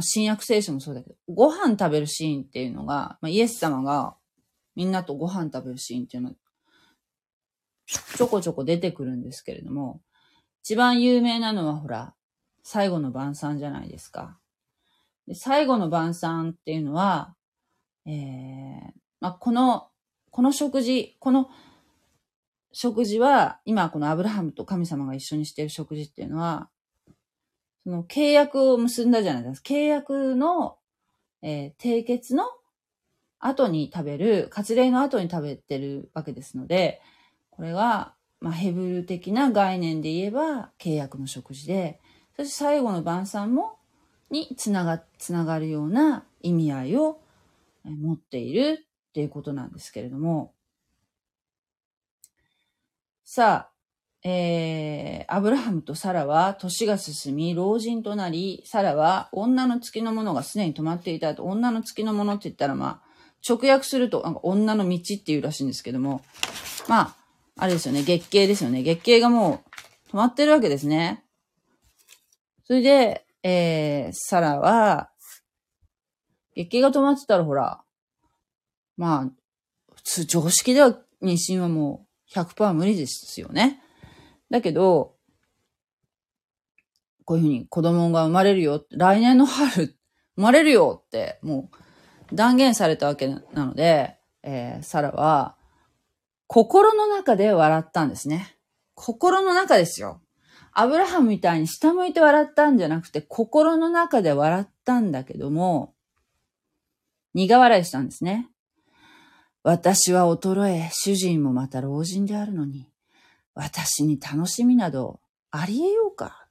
[0.00, 4.16] 新約聖書もそうだけど、ご飯食べるシーンっていうのが、まあ、イエス様が
[4.74, 6.34] みんなとご飯食べるシーンっていうのは、
[7.86, 10.00] ちょこちょこ出てくるんですけれども、
[10.62, 12.14] 一番有名なのはほら、
[12.62, 14.38] 最後の晩餐じゃないですか。
[15.26, 17.34] で最後の晩餐っていうのは、
[18.06, 19.88] えー、まあ、この、
[20.30, 21.50] この食事、この
[22.72, 26.68] 食事は、今このアブラハムと神様が一緒にしている食事っていうのは、
[27.84, 29.68] その契約を結んだじゃないですか。
[29.70, 30.78] 契約の、
[31.42, 32.44] えー、締結の
[33.38, 37.02] 後に食べる、割礼の後に食べてるわけですので、
[37.50, 42.00] これは、まあ、ヘブル的な概念で言えば契約の食事で、
[42.36, 43.78] そして最後の晩餐も、
[44.30, 47.20] につなが、つながるような意味合いを
[47.84, 50.54] 持っているっていうことなんですけれども、
[53.34, 53.70] さ
[54.24, 63.02] あ、えー、アブラハムとサラは年が進み、老人となり、サラは女の月のものがすでに止まっていたと、女の月のものって言ったら、まあ、
[63.48, 66.22] 直訳すると、なんか女の道っていうらしいんですけども、
[66.88, 67.16] まあ、
[67.56, 68.82] あれですよね、月経ですよね。
[68.82, 69.64] 月経がも
[70.10, 71.24] う止まってるわけですね。
[72.66, 75.08] それで、えー、サラは、
[76.54, 77.82] 月経が止まってたらほら、
[78.98, 82.01] まあ、普通常識では妊娠はもう
[82.34, 83.82] 100%無理ですよね。
[84.50, 85.14] だけど、
[87.24, 89.96] こういうふうに子供が生まれるよ、来年の春、
[90.36, 91.70] 生まれるよって、も
[92.30, 95.56] う断言されたわけなので、えー、サラは、
[96.46, 98.56] 心の中で笑ったんですね。
[98.94, 100.20] 心の中ですよ。
[100.72, 105.94] アブラハムみたいに下向いて笑ったんじゃなくて、心の中で笑ったんだけども、
[107.34, 108.48] 苦笑いしたんですね。
[109.62, 112.88] 私は衰え、主人もまた老人であるのに、
[113.54, 116.46] 私に楽しみなどありえようか。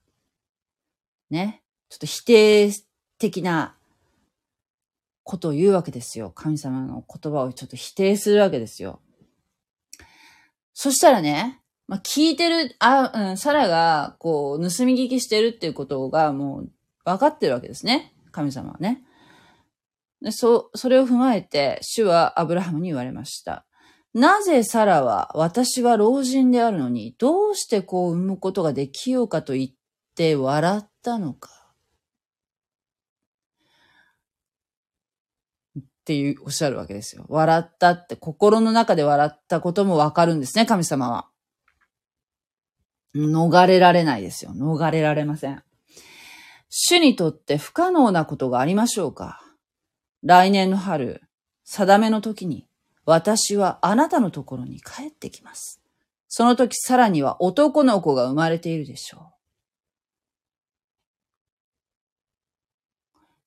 [1.30, 1.62] ね。
[1.90, 2.72] ちょっと否定
[3.18, 3.76] 的な
[5.24, 6.32] ことを言うわけですよ。
[6.32, 9.02] 神様の言葉をちょっと否定するわけですよ。
[10.74, 16.72] そしたらね、まあ、聞いてる、あ、うん、サラが、こう、盗み聞きしてるっていうことがもう
[17.04, 18.14] 分かってるわけですね。
[18.32, 19.04] 神様はね。
[20.22, 23.66] でそ、それを踏まえて、主はアブラハムに言われました。
[24.14, 29.70] なぜサラは、私は老人であるのに、どうしてこう産むことができようかと言っ
[30.16, 31.50] て笑ったのか。
[35.80, 37.26] っていう、おっしゃるわけですよ。
[37.30, 41.30] 笑ったって、心の中で笑ったこともわかるんですね、神様は。
[43.16, 44.52] 逃れられないですよ。
[44.56, 45.64] 逃れられません。
[46.70, 49.42] 主にとって不可能なことがありましょうか
[50.24, 51.22] 来年の春、
[51.64, 52.68] 定めの時に、
[53.06, 55.82] 私はあなたのところに帰ってきます。
[56.28, 59.42] その時さらには男の子が生まれているでしょう。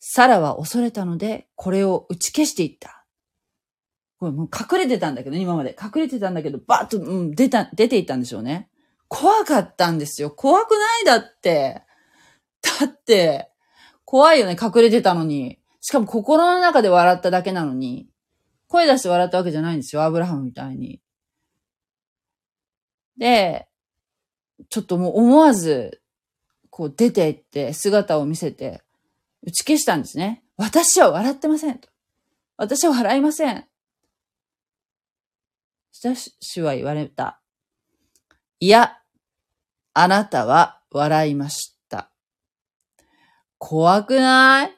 [0.01, 3.05] サラは恐れたので、これを打ち消していった。
[4.19, 5.75] これもう隠れてたんだけど、ね今まで。
[5.81, 8.69] 隠れてたんだけど、バッと、うん、出た、出ていったんでしょうね。
[9.09, 10.31] 怖かったんですよ。
[10.31, 11.83] 怖くないだって。
[12.81, 13.51] だって、
[14.05, 15.59] 怖いよね、隠れてたのに。
[15.85, 18.09] しかも心の中で笑っただけなのに。
[18.69, 21.03] 声出して笑ったわけじゃないんですよ、アブラハムみたいに。
[23.19, 23.69] で、
[24.71, 26.01] ちょっともう思わず、
[26.71, 28.83] こう出て行って姿を見せて、
[29.43, 30.43] 打ち消したんですね。
[30.57, 31.79] 私は笑ってません。
[31.79, 31.91] と
[32.57, 33.67] 私は笑いません。
[35.93, 37.43] した主は言われた。
[38.59, 38.97] いや、
[39.93, 42.11] あなたは笑いました。
[43.59, 44.71] 怖くない？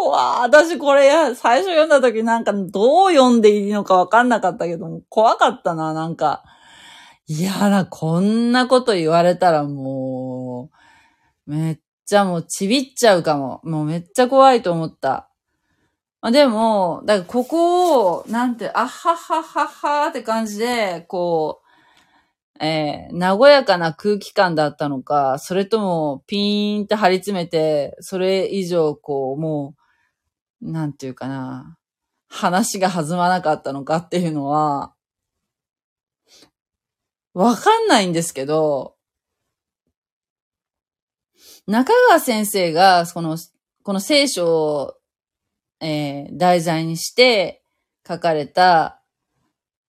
[0.00, 6.42] 怖私これや、最初読んだ時なんかどう読んでいいのかわかんなかったけど、怖かったな、なんか。
[7.26, 10.70] いやな、こんなこと言われたらも
[11.46, 13.60] う、めっちゃもうちびっちゃうかも。
[13.62, 15.28] もうめっちゃ怖いと思った。
[16.22, 21.60] ま、でも、だからここを、なんて、あははははって感じで、こ
[22.60, 29.79] う、えー、和やかな空気感だったのか、それともピーンって張り詰めて、それ以上、こう、もう、
[30.60, 31.76] なんていうかな、
[32.28, 34.94] 話が弾まなかったのかっていうのは、
[37.34, 38.96] わかんないんですけど、
[41.66, 43.38] 中川先生が、この、
[43.82, 45.00] この聖書を
[45.80, 47.62] えー、題材にして
[48.06, 49.02] 書かれた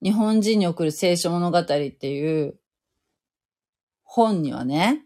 [0.01, 2.55] 日本人に送る聖書物語っていう
[4.03, 5.05] 本にはね、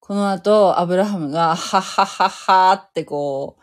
[0.00, 3.62] この後、アブラハムが、はっはっはっはってこう、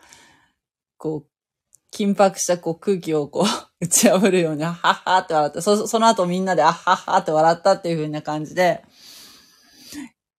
[1.00, 3.44] こう、緊迫したこう空気をこう、
[3.84, 5.62] 打ち破るように、ははっはって笑った。
[5.62, 8.84] そ、その後みんなで、あはっはって笑ったっていう風な感じで、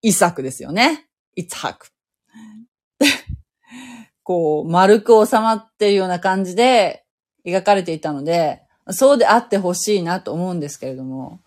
[0.04, 1.08] イサクですよね。
[1.36, 1.88] イツハク。
[4.24, 7.06] こう、丸く収まってるような感じで
[7.44, 11.42] 描かれていたので、そうであってほしいなと思うんですけれども。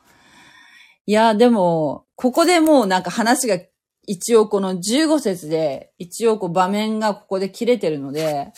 [1.06, 3.58] いや、でも、ここでもうなんか話が
[4.06, 8.52] 一応この15節で、一応こう場面がここで切れてるので、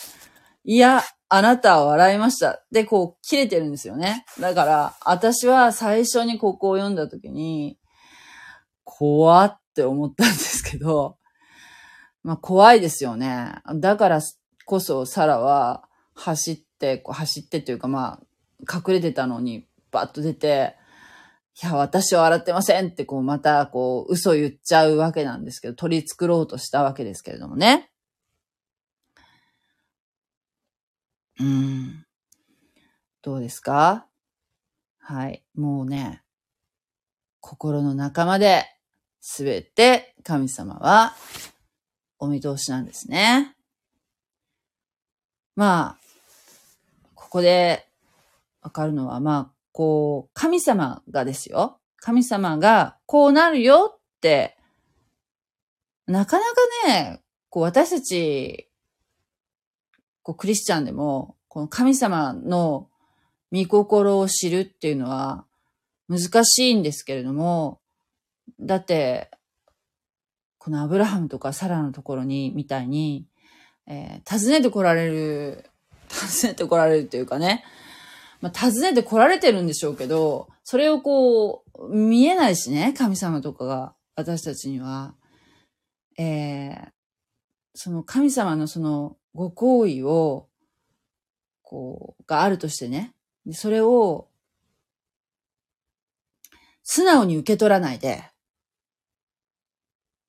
[0.69, 2.61] いや、あなたは笑いました。
[2.73, 4.25] で、こう切れてるんですよね。
[4.37, 7.79] だから、私は最初にここを読んだ時に、
[8.83, 11.17] 怖って思ったんですけど、
[12.21, 13.53] まあ怖いですよね。
[13.75, 14.19] だから
[14.65, 20.75] こそサラは走って、こう走ってというかまあ隠れてたのにバッと出て、
[21.63, 27.89] いや、私は笑ってませんってこうまたこう嘘言っちゃうわけなんですけど、取り繕ろうとしたわけですけれどもね。
[31.39, 32.05] うん。
[33.21, 34.07] どうですか？
[34.99, 35.43] はい。
[35.55, 36.23] もうね、
[37.39, 38.65] 心の仲間で、
[39.19, 41.15] すべて神様は
[42.19, 43.55] お見通しなんですね。
[45.55, 46.03] まあ、
[47.13, 47.87] ここで
[48.61, 51.79] わかるのは、まあ、こう、神様がですよ。
[51.97, 54.57] 神様がこうなるよって、
[56.05, 58.66] なかなかね、こう私たち、
[60.27, 62.89] こうクリスチャンでも、この神様の
[63.49, 65.45] 見心を知るっていうのは
[66.09, 67.79] 難しいんですけれども、
[68.59, 69.31] だって、
[70.57, 73.25] このアブラハムとかサラのところに、みたいに、
[73.87, 75.69] えー、訪ねて来られる、
[76.11, 77.63] 訪ねて来られるというかね、
[78.41, 85.15] まあ、訪ねて来られてるんでしょうけど、それをこう、見えないしね、神様とかが、私たちには。
[86.17, 86.89] えー、
[87.75, 90.47] その神様のそのご行為を、
[91.61, 93.13] こう、があるとしてね、
[93.53, 94.29] それを、
[96.81, 98.23] 素直に受け取らないで、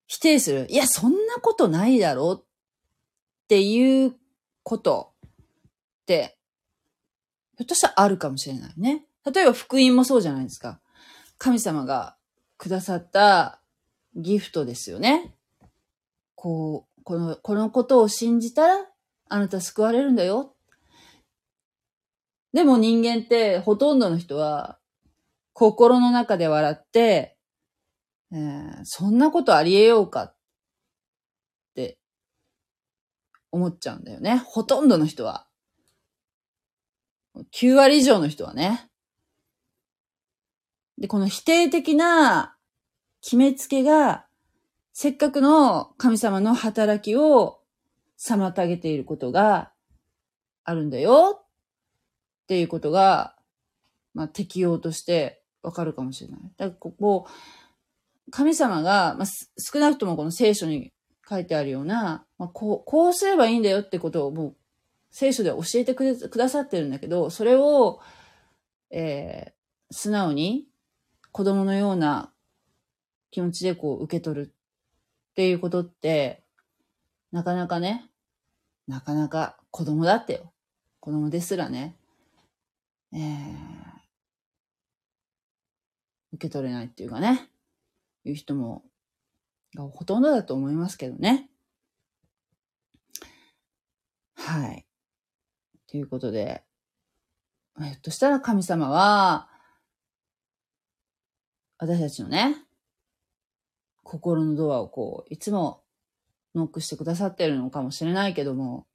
[0.06, 0.66] 否定する。
[0.68, 2.44] いや、そんなことないだろうっ
[3.48, 4.14] ていう
[4.62, 5.30] ことっ
[6.04, 6.36] て、
[7.56, 9.06] ひょっとしたらあるかもしれないね。
[9.24, 10.80] 例えば福音もそうじゃないですか。
[11.38, 12.18] 神様が
[12.58, 13.62] くださった
[14.16, 15.34] ギフトですよね。
[16.34, 18.87] こう、この、このことを信じたら、
[19.28, 20.54] あなた救われるんだよ。
[22.52, 24.78] でも人間ってほとんどの人は
[25.52, 27.38] 心の中で笑って
[28.32, 30.36] えー、そんなことありえようかっ
[31.74, 31.98] て
[33.50, 34.42] 思っちゃうんだよね。
[34.44, 35.46] ほとんどの人は。
[37.52, 38.90] 9割以上の人はね。
[40.98, 42.56] で、この否定的な
[43.22, 44.26] 決めつけが、
[44.92, 47.60] せっかくの神様の働きを
[48.18, 49.72] 妨げていることが
[50.64, 53.36] あるんだよっていうことが、
[54.14, 56.40] まあ、適用としてわかるかもしれない。
[56.56, 57.26] だからここ、
[58.30, 59.26] 神様が、まあ、
[59.58, 60.92] 少なくともこの聖書に
[61.28, 64.56] 書いてあるような、まあ、こう、こうすればいいんだよってことをもう
[65.10, 68.00] 聖書で教えてくれくださってるんだけど、それを、
[68.90, 70.66] えー、素直に
[71.32, 72.32] 子供のような
[73.30, 74.54] 気持ちでこう受け取る
[75.30, 76.42] っていうことって、
[77.32, 78.10] なかなかね、
[78.86, 80.52] なかなか子供だってよ。
[81.00, 81.94] 子供ですらね、
[83.12, 83.20] えー、
[86.32, 87.48] 受け取れないっていうかね。
[88.24, 88.82] いう人も、
[89.74, 91.50] がほとんどだと思いますけどね。
[94.36, 94.86] はい。
[95.86, 96.64] ということで、
[97.78, 99.48] ひょっとしたら神様は、
[101.78, 102.56] 私たちのね、
[104.02, 105.84] 心のドアをこう、いつも
[106.54, 108.86] ノックしてくださってるのかもしれないけども、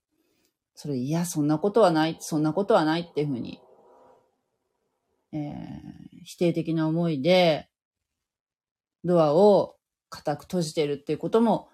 [0.75, 3.59] それ、いや、そんなことはない、そんなことはないっていうふうに、
[5.31, 7.69] えー、否定的な思いで、
[9.03, 9.75] ドアを
[10.09, 11.69] 固く閉じてるっていうことも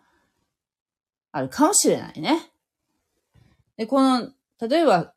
[1.31, 2.51] あるかもしれないね。
[3.77, 5.13] で、この、例えば、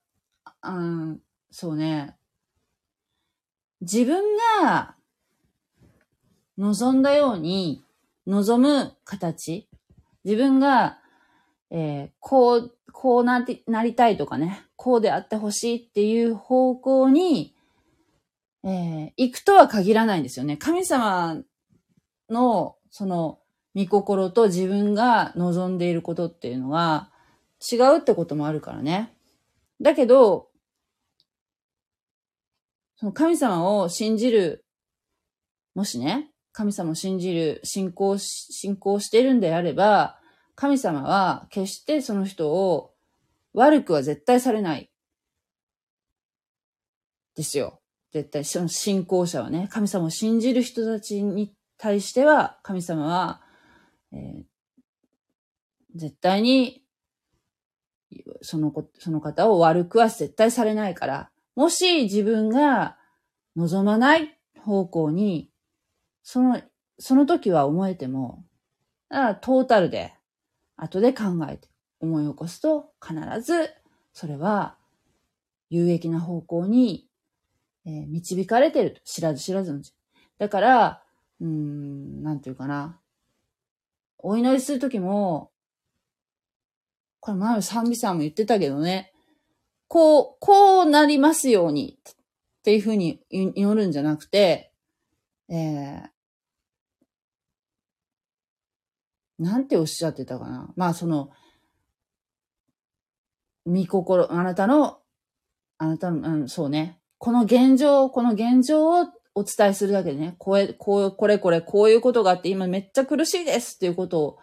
[0.62, 2.16] うん、そうね、
[3.80, 4.22] 自分
[4.62, 4.94] が
[6.56, 7.82] 望んだように
[8.26, 9.68] 望む形、
[10.24, 10.98] 自分が、
[11.70, 17.54] えー、こう、こうなってなりたいとかね、こうであってほしいっていう方向に、
[18.64, 20.56] えー、行くとは限らないんですよね。
[20.56, 21.42] 神様
[22.28, 23.38] の、その、
[23.74, 27.10] 見心と自分が望んでいることっていうのは
[27.72, 29.14] 違うってこともあるからね。
[29.80, 30.48] だけど、
[32.96, 34.64] その神様を信じる、
[35.74, 40.18] もしね、神様を信じる、信仰し、信仰してるんであれば、
[40.54, 42.94] 神様は決してその人を
[43.54, 44.90] 悪くは絶対されない。
[47.34, 47.80] ですよ。
[48.12, 53.40] 絶対、その信仰者はね、神様を信じる人たちに対しては、神様は
[54.12, 54.44] えー、
[55.94, 56.84] 絶対に、
[58.42, 62.98] その子、その方を悪くは絶対されないから、もし自分が
[63.56, 65.50] 望まない方向に、
[66.22, 66.60] その、
[66.98, 68.44] その時は思えても、
[69.10, 70.14] トータルで、
[70.76, 71.68] 後で考えて
[72.00, 73.70] 思い起こすと、必ず、
[74.12, 74.76] それは、
[75.70, 77.08] 有益な方向に、
[77.86, 79.00] えー、導かれてると。
[79.04, 79.80] 知らず知らずの
[80.38, 81.02] だから、
[81.40, 83.00] うーん、なんていうかな。
[84.18, 85.50] お祈りするときも、
[87.20, 89.12] これ前の賛美さんも言ってたけどね、
[89.88, 92.14] こう、こうなりますようにっ
[92.62, 94.71] ていうふうに祈るんじゃなくて、
[95.54, 100.72] えー、なんておっしゃってたかな。
[100.76, 101.30] まあその、
[103.66, 105.00] 見心、あなたの、
[105.76, 106.98] あなたの、うん、そうね。
[107.18, 114.38] この現状、この現状をお伝えするだけでね、これ、こう、これこれ、こういうことがあって今めっちゃ苦しいですっていうことを、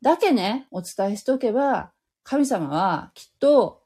[0.00, 1.92] だけね、お伝えしておけば、
[2.22, 3.82] 神様はきっと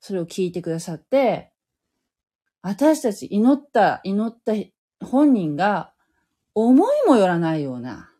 [0.00, 1.52] それを聞いてくださって、
[2.60, 4.52] 私たち祈った、祈った
[5.06, 5.92] 本人が
[6.66, 8.10] 思いもよらないような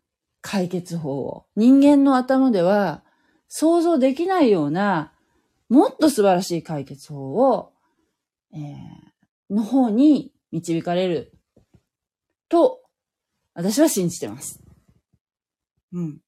[0.43, 3.03] 解決法を、人間の頭では
[3.49, 5.12] 想像できないような、
[5.68, 7.72] もっと素晴らしい解決法を、
[8.53, 11.32] えー、の方に導かれる
[12.49, 12.80] と、
[13.55, 14.62] 私は信じてます。
[15.93, 16.18] うん。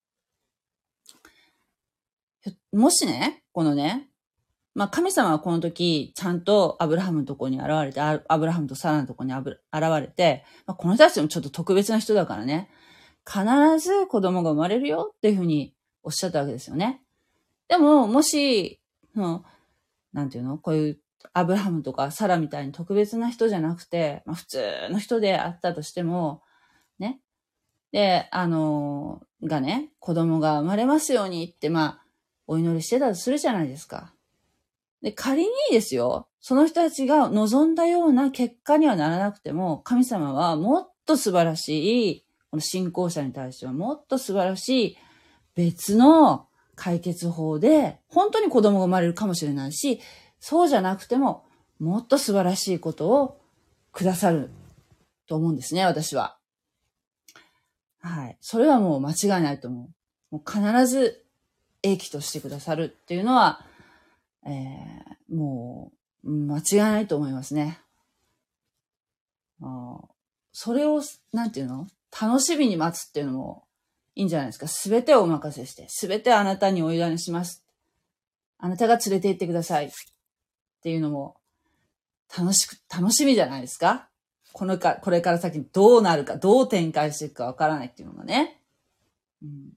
[2.72, 4.09] もしね、このね、
[4.74, 12.70] まあ神様はこの時、ちゃんとアブラハムのとこに現れて、アブラハムとサラのとこに現れて、まあ、この人たちもちょっと特別な人だからね、
[13.26, 13.44] 必
[13.78, 17.02] ず子供が生まれるよっていうふうにおっしゃったわけですよね。
[17.68, 18.80] でも、もし、
[19.14, 19.44] その、
[20.12, 20.58] なんていうの？
[20.58, 20.98] こういう
[21.32, 26.42] アブラハムとかサラみたいに特別な人じゃなくて、まあ、普通の人であったとしても、
[26.98, 27.20] ね？
[27.92, 32.04] で、あの、がね、子供が生まれますようにって、まあ、
[32.46, 34.14] お祈りしてたとするじゃないですか。
[35.02, 44.98] で、仮にですよ、その人たちが望んだような結果にはならなくても、神様はもっと素晴らしい、この信仰者に対してはもっと素晴らしい
[45.54, 50.00] 別の解決法で、本当に子供が生まれるかもしれないし、
[50.40, 51.44] そうじゃなくても、
[51.78, 53.40] もっと素晴らしいことを
[53.92, 54.50] くださる
[55.26, 56.38] と思うんですね、私は。
[58.00, 58.38] はい。
[58.40, 59.90] それはもう間違いないと思
[60.32, 60.36] う。
[60.36, 61.24] もう必ず
[61.82, 63.64] 英気としてくださるっていうのは、
[64.46, 65.92] えー、も
[66.24, 67.80] う、間違いないと思いますね。
[69.62, 70.00] あ
[70.52, 71.86] それを、なんていうの？
[72.20, 73.64] 楽しみに待つっていうのも
[74.14, 74.66] いいんじゃないですか。
[74.66, 77.64] すべてをお任せして、すべてあなたにお委ねします。
[78.58, 79.86] あなたが連れて行ってください。
[79.86, 79.90] っ
[80.82, 81.36] ていうのも、
[82.36, 84.08] 楽しく、楽しみじゃないですか
[84.52, 88.60] このか、これから先どうなるか、どう展開していくかわからないっていうのがね。
[89.42, 89.72] うん。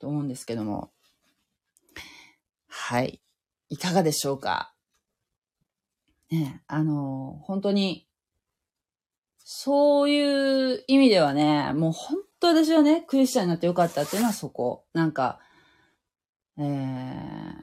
[0.00, 0.90] と思うんですけども。
[2.80, 3.20] はい。
[3.68, 4.72] いかがでしょうか？
[6.30, 8.06] ねあの、本当に、
[9.44, 14.86] そういう意味ではね、もう本当私はね、クリスチャンになってよかったっていうのはそこ。
[14.94, 15.40] なんか、
[16.56, 17.54] えー、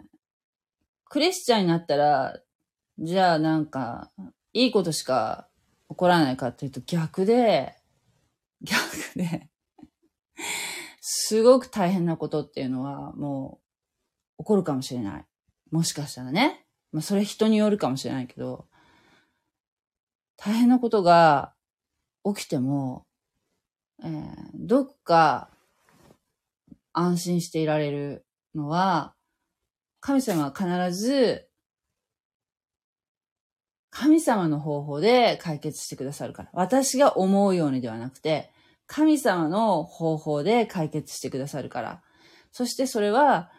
[1.05, 2.39] クリスチャンになったら、
[2.99, 4.11] じゃあなんか、
[4.53, 5.47] いいことしか
[5.89, 7.75] 起こらないかっていうと逆で、
[8.61, 9.49] 逆で
[11.01, 13.64] すごく大変なことっていうのはもう
[14.37, 15.25] 起こるかもしれない。
[15.71, 16.65] もしかしたらね。
[16.91, 18.67] まあそれ人によるかもしれないけど、
[20.37, 21.53] 大変なことが
[22.23, 23.05] 起きても、
[24.03, 25.49] えー、どっか
[26.93, 29.15] 安心していられるのは、
[29.99, 31.47] 神様は必ず、
[33.89, 36.49] 神様の方法で解決してくださるから。
[36.53, 38.51] 私が思うようにではなくて、
[38.87, 42.03] 神様の方法で解決してくださるから。
[42.51, 43.51] そしてそれは、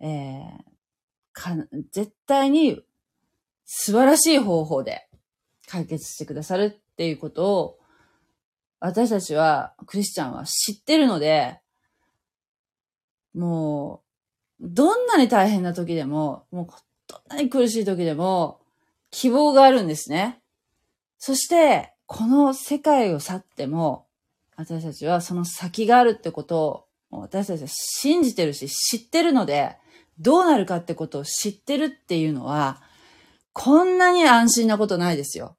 [0.00, 0.62] えー、
[1.32, 1.56] か、
[1.92, 2.82] 絶対に
[3.66, 5.06] 素晴らしい方法で
[5.68, 7.78] 解決してくださるっていうことを、
[8.80, 11.60] 私たちは、クリスチャンは知ってるので、
[13.34, 14.02] も
[14.58, 16.66] う、どんなに大変な時でも、もう、
[17.06, 18.60] どんなに苦しい時でも、
[19.10, 20.40] 希望があるんですね。
[21.18, 24.06] そして、この世界を去っても、
[24.56, 29.76] 私たちはその先があるってことを、私たちは信じてるし、知ってるので、
[30.20, 32.82] どうなるかってことを知ってるっていうのは、
[33.52, 35.56] こんなに安心なことないですよ。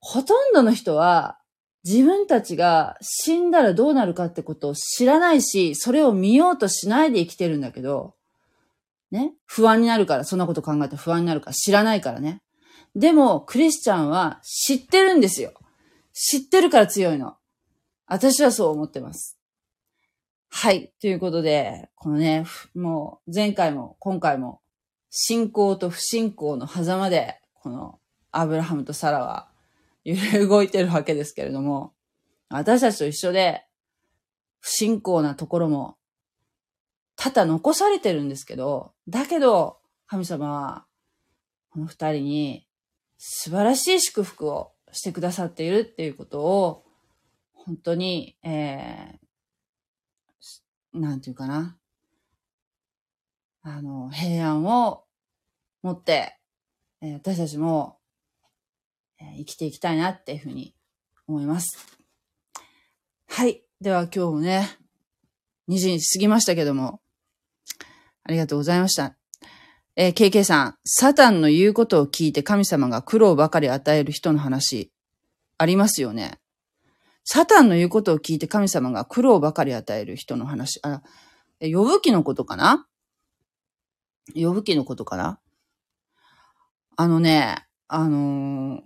[0.00, 1.38] ほとんどの人は、
[1.84, 8.14] 自分たちが死んだらどうなるかってことを知らないし、それを見ようとしないで生きてるんだけど、
[9.10, 12.42] ね、不安になるから、そんなこと考えて不安になるから、知らないからね。
[12.94, 15.52] でも、クリスチャンは知ってるんですよ。
[16.12, 17.36] 知ってるから強いの。
[18.06, 19.38] 私はそう思ってます。
[20.54, 20.92] はい。
[21.00, 22.44] ということで、このね、
[22.74, 24.60] もう前回も今回も
[25.10, 27.98] 信仰と不信仰の狭間で、この
[28.30, 29.48] アブラハムとサラは
[30.04, 31.94] 揺れ動いてるわけですけれども、
[32.50, 33.64] 私たちと一緒で
[34.60, 35.96] 不信仰なところも
[37.16, 40.84] 多々残されてるんですけど、だけど神様は
[41.70, 42.68] この二人に
[43.16, 46.84] 素晴らしい祝福をしてくださっているっていうことを、
[47.54, 49.21] 本当に、えー、
[50.92, 51.76] なんていうかな。
[53.62, 55.04] あの、平安を
[55.82, 56.38] 持って、
[57.00, 57.98] えー、私たちも、
[59.20, 60.74] えー、生きていきたいなっていうふうに
[61.26, 61.98] 思います。
[63.28, 63.62] はい。
[63.80, 64.68] では今日もね、
[65.68, 67.00] 2時に過ぎましたけども、
[68.24, 69.16] ありがとうございました。
[69.96, 74.92] えー、KK さん、サタンの言うことを聞いて神様が苦労ばかり与える人の話、
[75.58, 76.41] ありますよね。
[77.24, 81.02] サタンの言うことを聞いて神様が苦労ばかり与える人の話、あ、
[81.60, 82.86] 呼ぶ記のことかな？
[84.34, 85.38] 呼ぶ記のことかな？
[86.96, 88.82] あのね、あの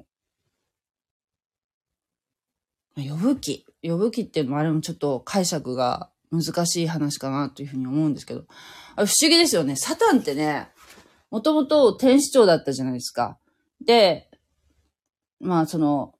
[2.97, 3.67] ー、呼ぶ記。
[3.83, 8.45] 呼ぶ記っていうのもあれもちょっと解釈が難しい話かなというふうに思うんですけど、
[8.97, 9.77] あ不思議ですよね。
[9.77, 10.69] サタンってね、
[11.31, 13.39] もともと天使長だったじゃないですか。
[13.85, 14.31] で、
[15.41, 16.15] まあその、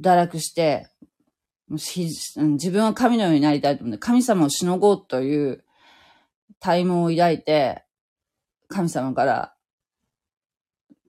[0.00, 0.88] 堕落して、
[1.74, 5.64] 自分は神のようになりたいと思って、神様をしのごうという
[6.60, 7.84] 体毛を抱いて、
[8.68, 9.54] 神様から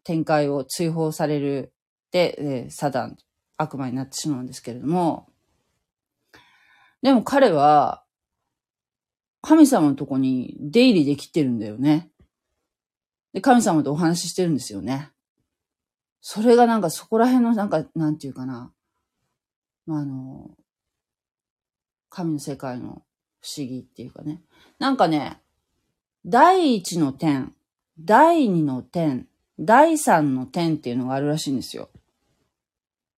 [0.04, 1.74] 展開を追放される
[2.12, 3.18] で、えー、サダン、
[3.58, 5.28] 悪魔になってしまうんですけれども、
[7.02, 8.04] でも彼は、
[9.42, 12.10] 神様のとこに出入りできてるんだよね。
[13.34, 15.12] で、神様とお話ししてるんですよね。
[16.22, 18.72] それがなんかそこら辺のなんか、なんていうかな。
[19.86, 20.52] まあ、あの、
[22.10, 23.04] 神の世界の
[23.42, 24.42] 不思議っていうかね。
[24.80, 25.42] なんかね、
[26.26, 27.54] 第一の点、
[28.00, 29.28] 第二の点、
[29.60, 31.90] 第三の点っていうのがあるらしいんですよ。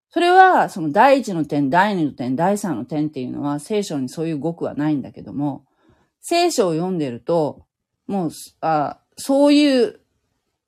[0.09, 5.65] それは、その第一の点、第二の点、第三の点っていうのは聖書にそういう語句はないんだけども、
[6.21, 7.65] 聖書を読んでると、
[8.07, 8.29] もう、
[8.61, 9.99] あそういう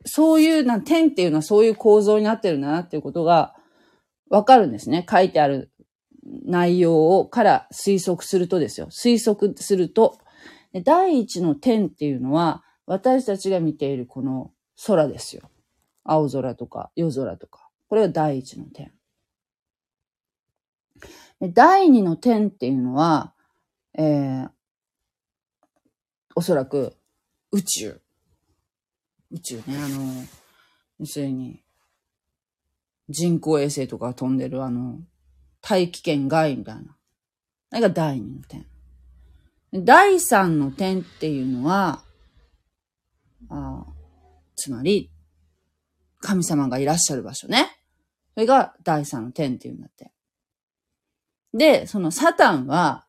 [0.05, 3.55] そういうな、点っていうのはそういう構造になってるんだなっていうことが
[4.29, 5.05] わかるんですね。
[5.09, 5.71] 書いてある
[6.45, 8.87] 内容をから推測するとですよ。
[8.91, 10.19] 推測すると、
[10.83, 14.51] 第一の点っていうのは私たちが見ているこの
[14.85, 15.49] 空ですよ。
[16.03, 17.69] 青空とか夜空とか。
[17.87, 18.91] これが第一の点。
[21.41, 23.33] 第二の点っていうのは、
[23.97, 24.49] えー、
[26.35, 26.95] おそらく
[27.51, 28.01] 宇宙。
[29.31, 30.23] 宇宙ね、あの、
[30.99, 31.63] 要するに、
[33.07, 34.99] 人工衛星とか飛んでるあの、
[35.69, 36.95] 大気圏外みたいな。
[37.69, 38.65] あれが第二の点。
[39.71, 42.03] 第三の点っていうのは、
[43.51, 43.85] あ
[44.55, 45.11] つまり、
[46.21, 47.69] 神様がいらっしゃる場所ね。
[48.33, 50.11] それが第三の点っていうんだって。
[51.53, 53.05] で、そのサタンは、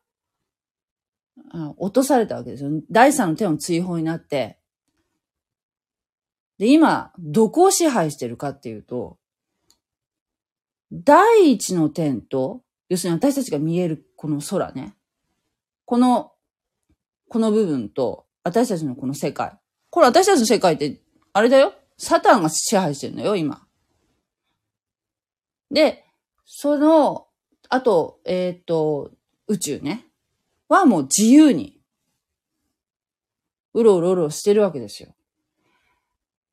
[1.51, 2.69] あ落とされたわけですよ。
[2.91, 4.59] 第三の点を追放になって、
[6.59, 9.17] で、今、どこを支配してるかっていうと、
[10.91, 14.93] 第一の点と、要するに私たちが見えるこの空ね。
[15.85, 16.33] この、
[17.29, 19.57] この部分と、私たちのこの世界。
[19.89, 21.73] これ私たちの世界って、あれだよ。
[21.97, 23.65] サタンが支配してるのよ、今。
[25.69, 26.03] で、
[26.45, 27.27] その、
[27.69, 29.11] あと、えっ、ー、と、
[29.47, 30.05] 宇宙ね。
[30.67, 31.79] はもう自由に、
[33.73, 35.15] うろうろうろしてるわけですよ。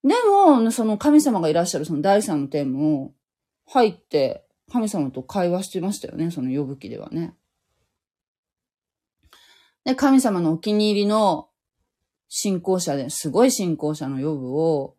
[0.05, 3.13] でも、その神様がいらっしゃるその第三の点も
[3.69, 7.35] 入って神様と会話してましたよね、その呼ぶ記ではね。
[9.85, 11.49] で、神様のお気に入りの
[12.29, 14.97] 信仰者で、すごい信仰者のヨブを、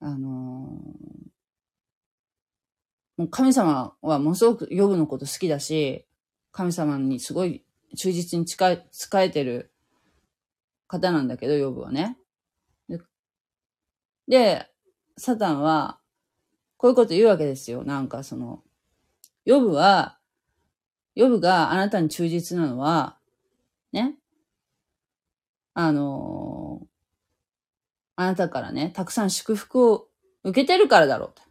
[0.00, 1.26] あのー
[3.16, 6.06] もう神様はものすごくヨブのこと好きだし、
[6.52, 7.64] 神様にすごい
[7.96, 9.72] 忠実に使え、使えてる
[10.86, 12.18] 方なんだけど、ヨブはね。
[14.28, 14.66] で
[15.16, 15.98] サタンは、
[16.76, 17.84] こういうこと言うわけですよ。
[17.84, 18.62] なんかその、
[19.44, 20.18] ヨブは、
[21.14, 23.18] ヨブがあなたに忠実なのは、
[23.92, 24.16] ね。
[25.74, 26.86] あのー
[28.16, 30.08] あなたからね、たくさん祝福を
[30.42, 31.42] 受けてるからだろうと。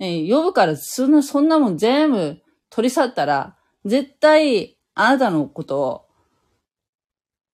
[0.00, 6.06] ね、ヨブからそんな、そんなもん全部取り去ったら、絶対あなたのことを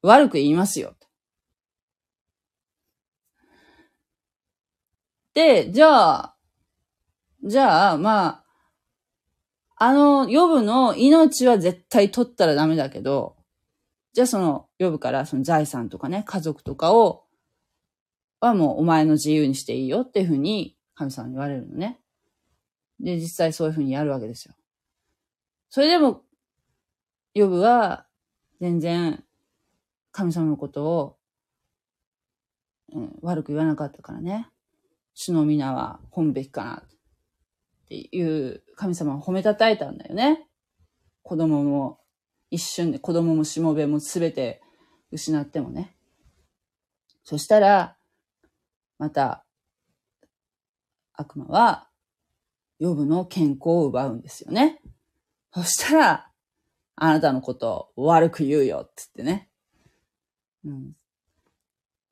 [0.02, 0.94] 悪く言いますよ。
[5.34, 6.33] で、じゃあ、
[7.44, 8.44] じゃあ、まあ、
[9.76, 13.36] あの、ヨブの命は絶対取ったらダメだけど、
[14.14, 17.24] じゃあその、ヨブからその財産とかね、家族とかを、
[18.40, 22.00] はもうお前の自由にしていいよっていうふうに神様に言われるのね。
[22.98, 24.54] で、実際そういうふうにやるわけですよ。
[25.68, 26.22] それでも、
[27.34, 28.06] ヨブは
[28.58, 29.22] 全然
[30.12, 31.16] 神様のことを、
[32.92, 34.48] うん、悪く言わなかったからね。
[35.12, 36.82] 主の皆は褒むべきかな
[37.94, 40.46] っていう神様を褒めたたえたんだよね。
[41.22, 42.00] 子供も
[42.50, 44.62] 一瞬で子供もしもべもすべて
[45.10, 45.96] 失ってもね。
[47.22, 47.96] そしたら、
[48.98, 49.44] また、
[51.14, 51.88] 悪魔は、
[52.78, 54.82] ヨブの健康を奪うんですよね。
[55.52, 56.30] そしたら、
[56.96, 59.50] あなたのことを悪く言うよって言ってね。
[60.64, 60.92] うん。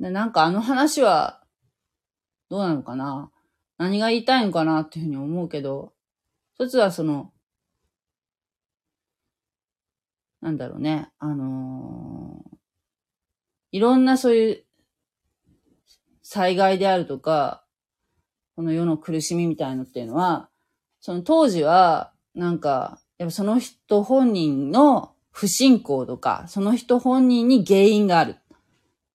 [0.01, 1.43] で、なんかあの話は、
[2.49, 3.32] どうなのかな？
[3.83, 5.93] 何が言いたいのかなっていうふうに思うけど、
[6.55, 7.33] 一つはその、
[10.41, 12.57] なんだろうね、あのー
[13.73, 14.65] いろんなそういう
[16.23, 17.65] 災害であるとか、
[18.55, 20.51] この世の苦しみみたいのっていうのは、
[21.01, 28.37] その当時は、なんか、やっぱその人本人の不信仰とか、その人本人に原因がある。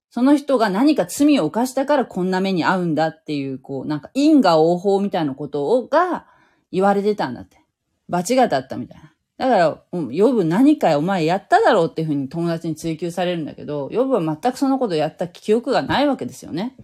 [0.09, 6.25] その人が何か罪を犯したからこんな目に遭うんだっていう、こう、なんか因果応報みたいなことをが
[6.71, 7.61] 言われてたんだって。
[8.09, 9.13] 罰が当たったみたいな。
[9.37, 16.75] だから、うんヨブ何かお前やっただろうっていうふうに友達に追求されるんだけど、ヨブは全くそのことやった記憶がないわけですよね。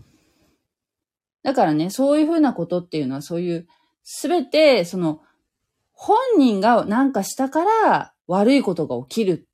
[1.41, 3.67] だからね、そういうふうなことっていうのはそういう、
[4.03, 5.21] すべて、その、
[5.93, 9.47] 本人が何かしたから悪いことが起きる。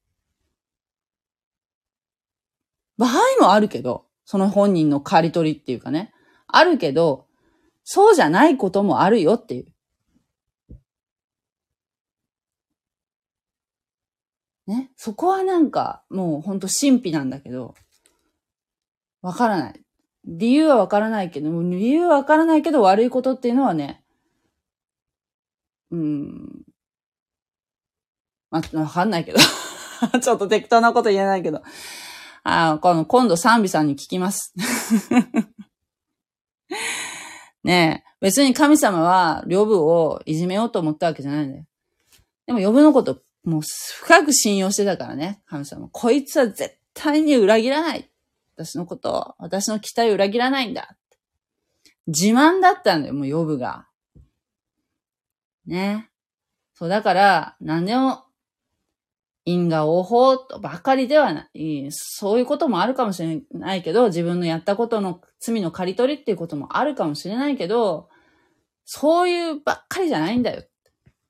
[3.00, 6.14] 場合もあるけど、その本人の刈り取りっていうかね。
[6.48, 7.28] あるけど、
[7.86, 9.66] そうじゃないこともあるよっていう。
[14.68, 14.92] ね。
[14.98, 17.74] そこはなんか、もうほんと神秘なんだけど、
[19.22, 19.82] わからない。
[20.26, 24.04] 理由はわからないけど、理由はわからないけど悪いことっていうのはね、
[25.92, 26.64] うん。
[28.52, 29.40] まあ、わかんないけど。
[30.22, 31.64] ちょっと適当なこと言えないけど。
[32.44, 34.54] あこの、今度賛美さんに聞きます。
[37.64, 41.66] ねえ、別に神様は、両部をいじめようと思ったわけじゃないんだよ。
[42.48, 45.90] でも、呼ぶのこと、もう深く信用してたからね、神様。
[45.92, 48.10] こいつは絶対に裏切らない。
[48.56, 50.98] 私のことを、私の期待を裏切らないんだ。
[52.08, 53.88] 自慢だったんだよ、もう呼ぶが。
[55.66, 56.10] ね。
[56.74, 58.26] そう、だから、何でも、
[59.52, 61.88] 因果応報とばかりではない。
[61.92, 68.10] そういうこともあるかもしれないけど、自分のやったことの罪の刈り取りっていうこともあるかもしれないけど、
[68.86, 70.64] そういうばっかりじゃないんだよ。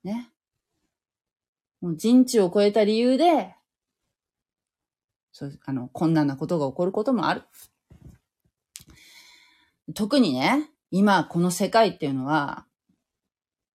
[0.04, 0.30] ね。
[1.80, 3.54] もう人知を超えた理由で、
[5.32, 7.42] そう、あの、困難なことが起こることもある。
[9.94, 12.66] 特にね、今この世界っていうのは、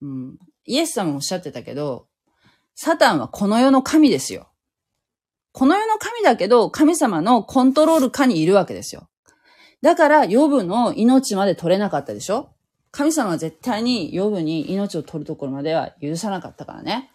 [0.02, 2.08] うん、イエス様もおっしゃってたけど、
[2.76, 4.50] サタンはこの世の神ですよ。
[5.54, 9.08] この世の神だけど、神様のコントロール下にいるわけですよ。
[9.82, 12.50] だから、ヨブの命まで取れなかったでしょ
[12.92, 17.12] 神様は絶対にヨブに命を取るところまでは許さなかったからね。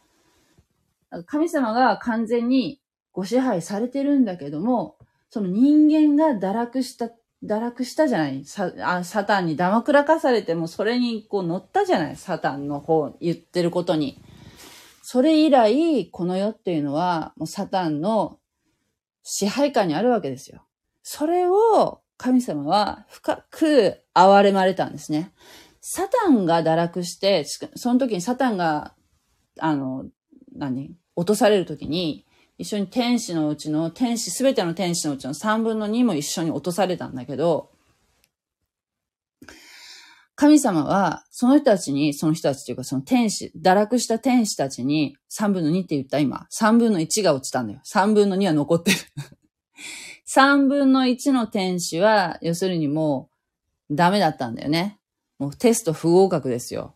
[1.26, 2.80] 神様が完全に
[3.12, 4.96] ご支配されてるんだけども、
[5.28, 7.10] その人間が堕落した、
[7.44, 14.22] 堕落したじゃないサあサタンに騙くらかされても、それにこう乗ったじゃないサタンの方、言ってることに。
[15.12, 18.38] それ以来、この世っていうのは、もうサタンの
[19.24, 20.68] 支配下にあるわけですよ。
[21.02, 25.32] それを神様は深く憐れまれたんですね。
[25.80, 27.44] サタンが堕落して、
[27.74, 28.94] その時にサタンが、
[29.58, 30.04] あの、
[30.54, 32.24] 何落とされる時に、
[32.56, 37.72] 一緒に天使のうちの、天使、すべての天使のうちの3分の2も一緒に落とされたんだけど、
[40.40, 47.82] 神様は、その人たちに、その人たちというか、その天使、堕落した天使たちに、3分の2って言った今、3分の1が落ちたんだよ。
[47.86, 48.96] 3分の2は残ってる。
[50.34, 53.28] 3分の1の天使は、要するにも
[53.90, 54.98] う、ダメだったんだよね。
[55.38, 56.94] もうテスト不合格ですよ。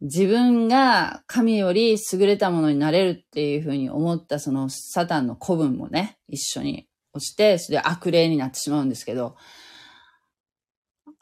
[0.00, 9.36] 自分が神より優れたものになれるっていうふうに思ったそのサタンの古文もね、一緒に落ちて、それで悪霊になってしまうんですけど、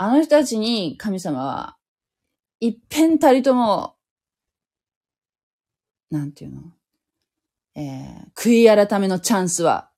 [0.03, 1.76] あの人たちに神様は、
[2.59, 3.94] 一遍たりとも、
[6.11, 6.62] なんていうの？
[7.76, 9.90] えー、悔い改めのチャンスは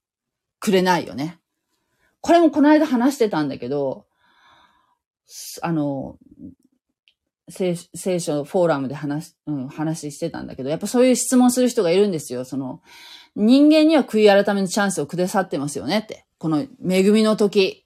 [0.60, 1.38] くれないよね。
[2.20, 4.04] これもこの間話してたんだけど、
[5.62, 6.18] あの、
[7.48, 7.74] 聖
[8.20, 12.44] 書フォーラムで話、うん、話してたんだけど、やっぱそういう質問する人がいるんですよ。
[12.44, 12.82] その、
[13.36, 16.26] 人間には悔い改めのチャンスをくださってますよねって。
[16.36, 17.83] この恵みの時。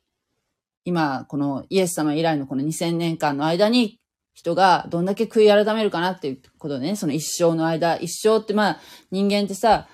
[0.84, 4.00] 今、このイエス様以来のこの2000年間の間に、
[4.38, 9.88] 人がどんだけ悔い改めるかなっていうことでね、その一生の間、一生ってまあ、人間ってさ、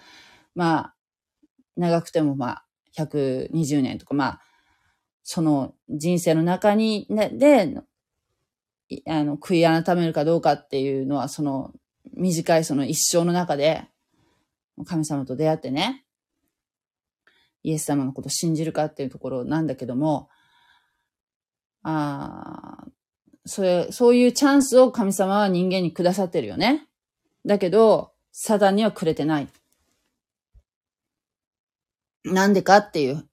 [0.54, 0.94] まあ、
[1.76, 2.66] 長くてもまあ、
[2.98, 4.40] 120年とかまあ、
[5.22, 7.74] その人生の中に、ね、で、
[9.06, 11.72] あの、悔い改めるかどうかっていうのは、その、
[12.12, 13.86] 短いその一生の中で、
[14.84, 16.04] 神様と出会ってね、
[17.62, 20.28] イエス様のことを信じるかっていうところなんだけども、
[21.84, 22.86] ああ、
[23.46, 26.86] それ、そういうチャンスを神様は人間にくださってるよね。
[27.46, 29.48] だけど、サタンにはくれてない。
[32.24, 33.28] なんでかっていう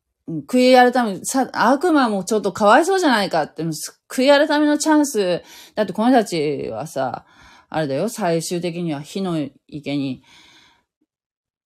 [0.47, 1.21] 悔い改め、
[1.53, 5.43] 悪魔もちょっとかわいそうじゃないかって、悔い改めのチャンス、
[5.75, 7.25] だってこの人たちはさ、
[7.69, 10.23] あれだよ、最終的には火の池に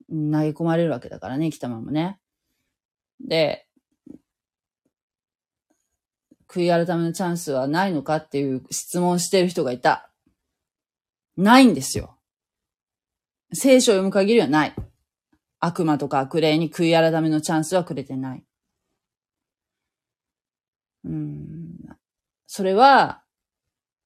[0.10, 2.20] 投げ込まれるわけだからね、生きたままね。
[3.20, 3.65] で、
[6.56, 10.10] 悔い改めのチャンスはないのかっていう質問してる人がいた。
[11.36, 12.18] ないんですよ。
[13.52, 14.76] 聖書を読む限りはない。
[15.60, 18.44] 悪魔とか悪霊に悔い改めのチャンスはくれてない。
[21.04, 21.76] うん。
[22.48, 23.22] それは、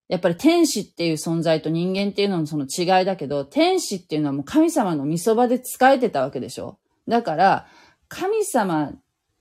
[0.08, 7.68] やっぱり天使っていう存在と人間っていうののその違いだけど、天使っていうのはもう神様の見そばで仕えてたわけでしょだから、
[8.08, 8.94] 神様、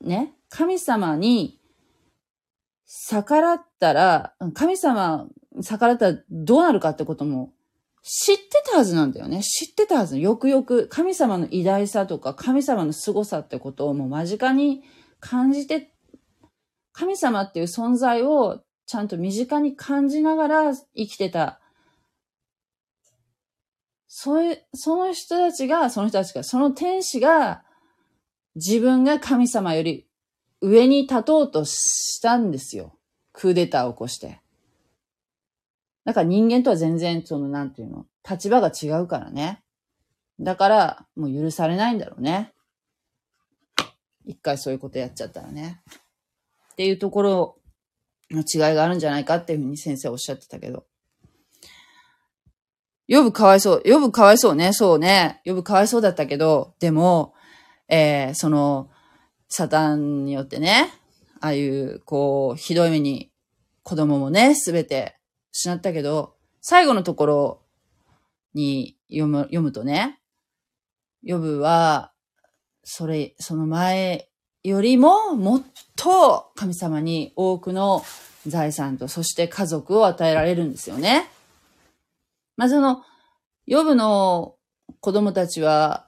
[0.02, 1.57] ね、神様に
[2.89, 5.28] 逆らったら、神様
[5.62, 7.53] 逆らったらどうなるかってことも
[8.03, 9.43] 知ってたはずなんだよね。
[9.43, 10.18] 知ってたはず。
[10.18, 14.82] よくよく神様の偉大さとか神様の凄さってことをもう間近に
[15.20, 15.93] 感じて
[16.93, 21.61] 神様っていう存在をちゃんと身近に感じながら生きてた。
[24.09, 27.62] そういう、その人たちが、その人たちが、その天使が、
[28.57, 30.07] 自分が神様より
[30.61, 32.98] 上に立とうとしたんですよ。
[33.32, 34.40] クーデターを起こして。
[36.04, 39.62] だから人間とは全然、その、なんていうの、立場が違うからね。
[40.40, 42.52] だから、もう許されないんだろうね。
[44.24, 45.82] 一回そういうことやっちゃったらね。
[46.72, 47.59] っていうところ
[48.30, 50.86] の違いがあるんじゃないかっていうふうに先生おっしゃってたけど。
[53.09, 53.82] 呼ぶかわいそう。
[53.84, 54.72] 呼ぶかわいそうね。
[54.72, 55.40] そうね。
[55.44, 57.34] 呼ぶかわいそうだったけど、でも、
[57.88, 58.90] えー、その、
[59.49, 60.92] サタンによってね、
[61.40, 63.30] ああいう、こう、ひどい目に
[63.82, 65.16] 子供もね、すべて
[65.53, 67.62] 失ったけど、最後のところ
[68.55, 70.20] に読む、読むとね、
[71.26, 72.12] 呼ぶは、
[72.84, 74.28] それ、その前
[74.62, 75.62] よりももっ
[75.96, 78.03] と神様に多くの
[78.46, 81.30] 財産とそして家族を与えられるんですよね。
[82.57, 83.05] まあ、その、
[83.66, 84.57] ヨブの
[85.01, 86.07] 子供たちは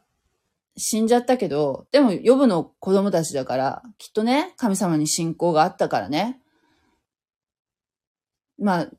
[0.77, 6.41] 死んじゃったけど、でもヨブの子供たちだから、きっとね、神様に信仰があったからね。
[8.59, 8.91] まあ、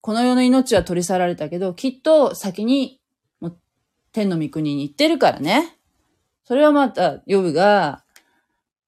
[0.00, 3.00] この世の命は取り去られたけど、きっと先に
[3.40, 3.58] もう
[4.12, 5.78] 天の御国に行ってるからね。
[6.44, 8.02] それはまた、ヨブが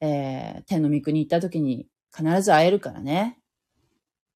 [0.07, 3.39] えー、天の御国に行った時に必ず会えるからね。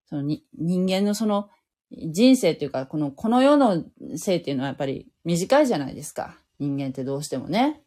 [0.07, 1.51] そのに人間のその
[1.91, 3.85] 人生っていうか、この、この世の
[4.17, 6.39] 生っていうのはやっぱり短いじゃないですか。
[6.59, 7.83] 人間ってどうしてもね。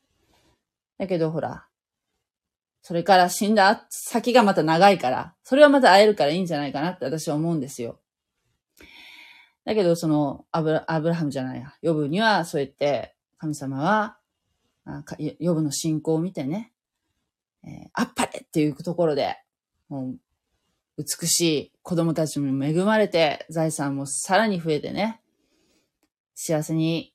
[0.97, 1.65] だけどほら、
[2.81, 7.99] それから死んだ先がまた長いから、それはまた会えるからいいんじゃないかなって私は思うんですよ。
[9.65, 14.17] だけど、その、アブラ、アブラハムじゃないや、ヨブにはそうやって神様は、
[15.39, 16.73] ヨブの信仰を見てね、
[17.63, 19.37] えー、あっぱれっていうところで、
[19.89, 20.19] もう、
[20.97, 25.21] 美しい子供たちも恵まれて、財産もさらに増えてね、
[26.33, 27.10] 幸せに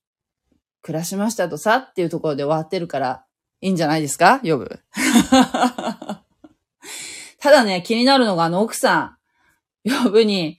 [0.86, 3.24] 暮らしましたとさっていうところで終わってるから、
[3.60, 4.38] いいんじゃないですか？
[4.44, 4.78] 呼ぶ。
[7.40, 9.18] ただね、気になるのがあの奥さ
[9.84, 10.58] ん、呼ぶに、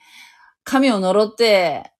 [0.65, 1.93] 神を呪って、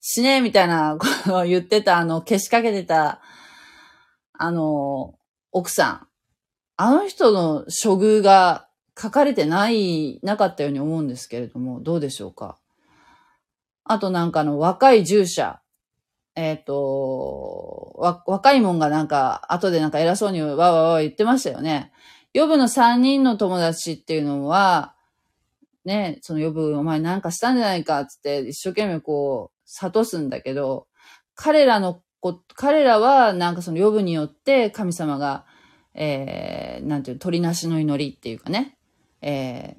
[0.00, 3.20] 死ねみたいなことを言ってた、あの、消しかけてた、
[4.34, 5.18] あの、
[5.50, 6.06] 奥さん。
[6.76, 12.56] あの人の処遇が書かれてない、なかったように思うんですけれども、どうでしょうか？
[13.82, 15.60] あとなんかの若い従者。
[16.38, 21.90] えっ、ー、と、若いもんがなんか、後でなんか偉そうにわわわ言ってましたよね。
[22.32, 24.94] ヨブの三人の友達っていうのは、
[25.84, 30.86] ね、そのヨブお前なんかしたんじゃないかって一生懸命こう、悟すんだけど、
[31.34, 35.44] 彼らのこ、彼らはなんかそのヨブによって神様が、
[35.94, 38.78] えー、なんていう、鳥なしの祈りっていうかね、
[39.22, 39.76] え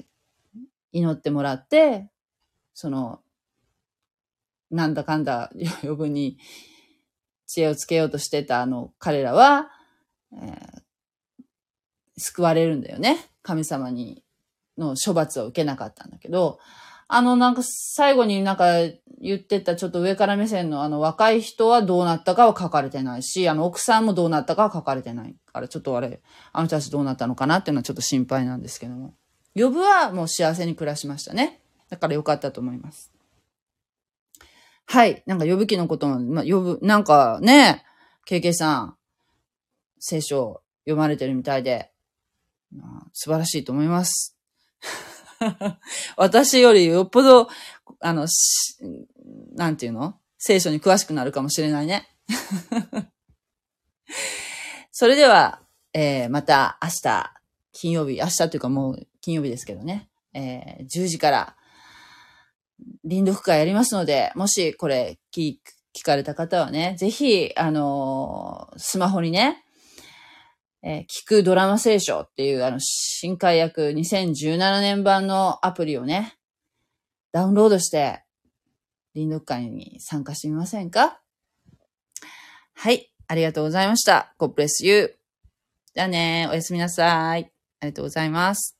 [0.58, 2.10] ー、祈ってもらって、
[2.74, 3.22] その、
[4.72, 5.52] なんだかんだ
[5.82, 6.38] 呼ぶに
[7.48, 9.70] 知恵をつけようとしてたあの彼らは、
[10.34, 11.42] えー、
[12.18, 13.18] 救われるんだよね。
[13.42, 14.24] 神様に
[14.78, 16.60] の処罰を受けなかったんだけど、
[17.08, 18.68] あのなんか最後になんか
[19.20, 26.22] 言ってたちょっと上から目線のあの若い人はどうなったかは書かれてないし、あの奥さんもどうなったかは書かれてないからちょっとあれ、
[26.54, 27.58] あの人たちどうなったのかな？
[27.58, 29.16] っていうのはちょっと心配なんですけども。
[29.56, 31.60] 呼ぶはもう幸せに暮らしましたね。
[31.90, 33.12] だからよかったと思います。
[34.92, 35.22] はい。
[35.28, 37.86] なんか呼ぶ気のことも、まあ、呼ぶ、なんかね、
[38.28, 38.96] KK さん、
[40.00, 41.92] 聖書読まれてるみたいで、
[42.76, 44.36] まあ、素晴らしいと思います。
[46.18, 47.50] 私よりよっぽど、
[48.00, 48.78] あの、し
[49.54, 50.16] なんていうの？
[50.40, 52.10] 聖書に詳しくなるかもしれないね。
[54.92, 55.62] それでは、
[55.94, 57.34] えー、また明日、
[57.74, 61.56] 金曜日、明日というかもう金曜日ですけどね、えー、10時から
[63.04, 65.58] 臨読会やりますので、もしこれ聞
[66.04, 69.64] かれた方はね、ぜひ、あのー、スマホにね、
[70.82, 76.38] えー、聞くドラマ聖書っていう、あの、新海訳2017年版のアプリをね、
[77.32, 78.24] ダウンロードして、
[79.14, 81.20] 臨読会に参加してみませんか？
[82.74, 83.12] はい。
[83.28, 84.34] ありがとうございました。
[84.40, 85.18] God bless you.
[85.94, 87.52] じゃあね、おやすみなさい。
[87.82, 88.79] ありがとうございます。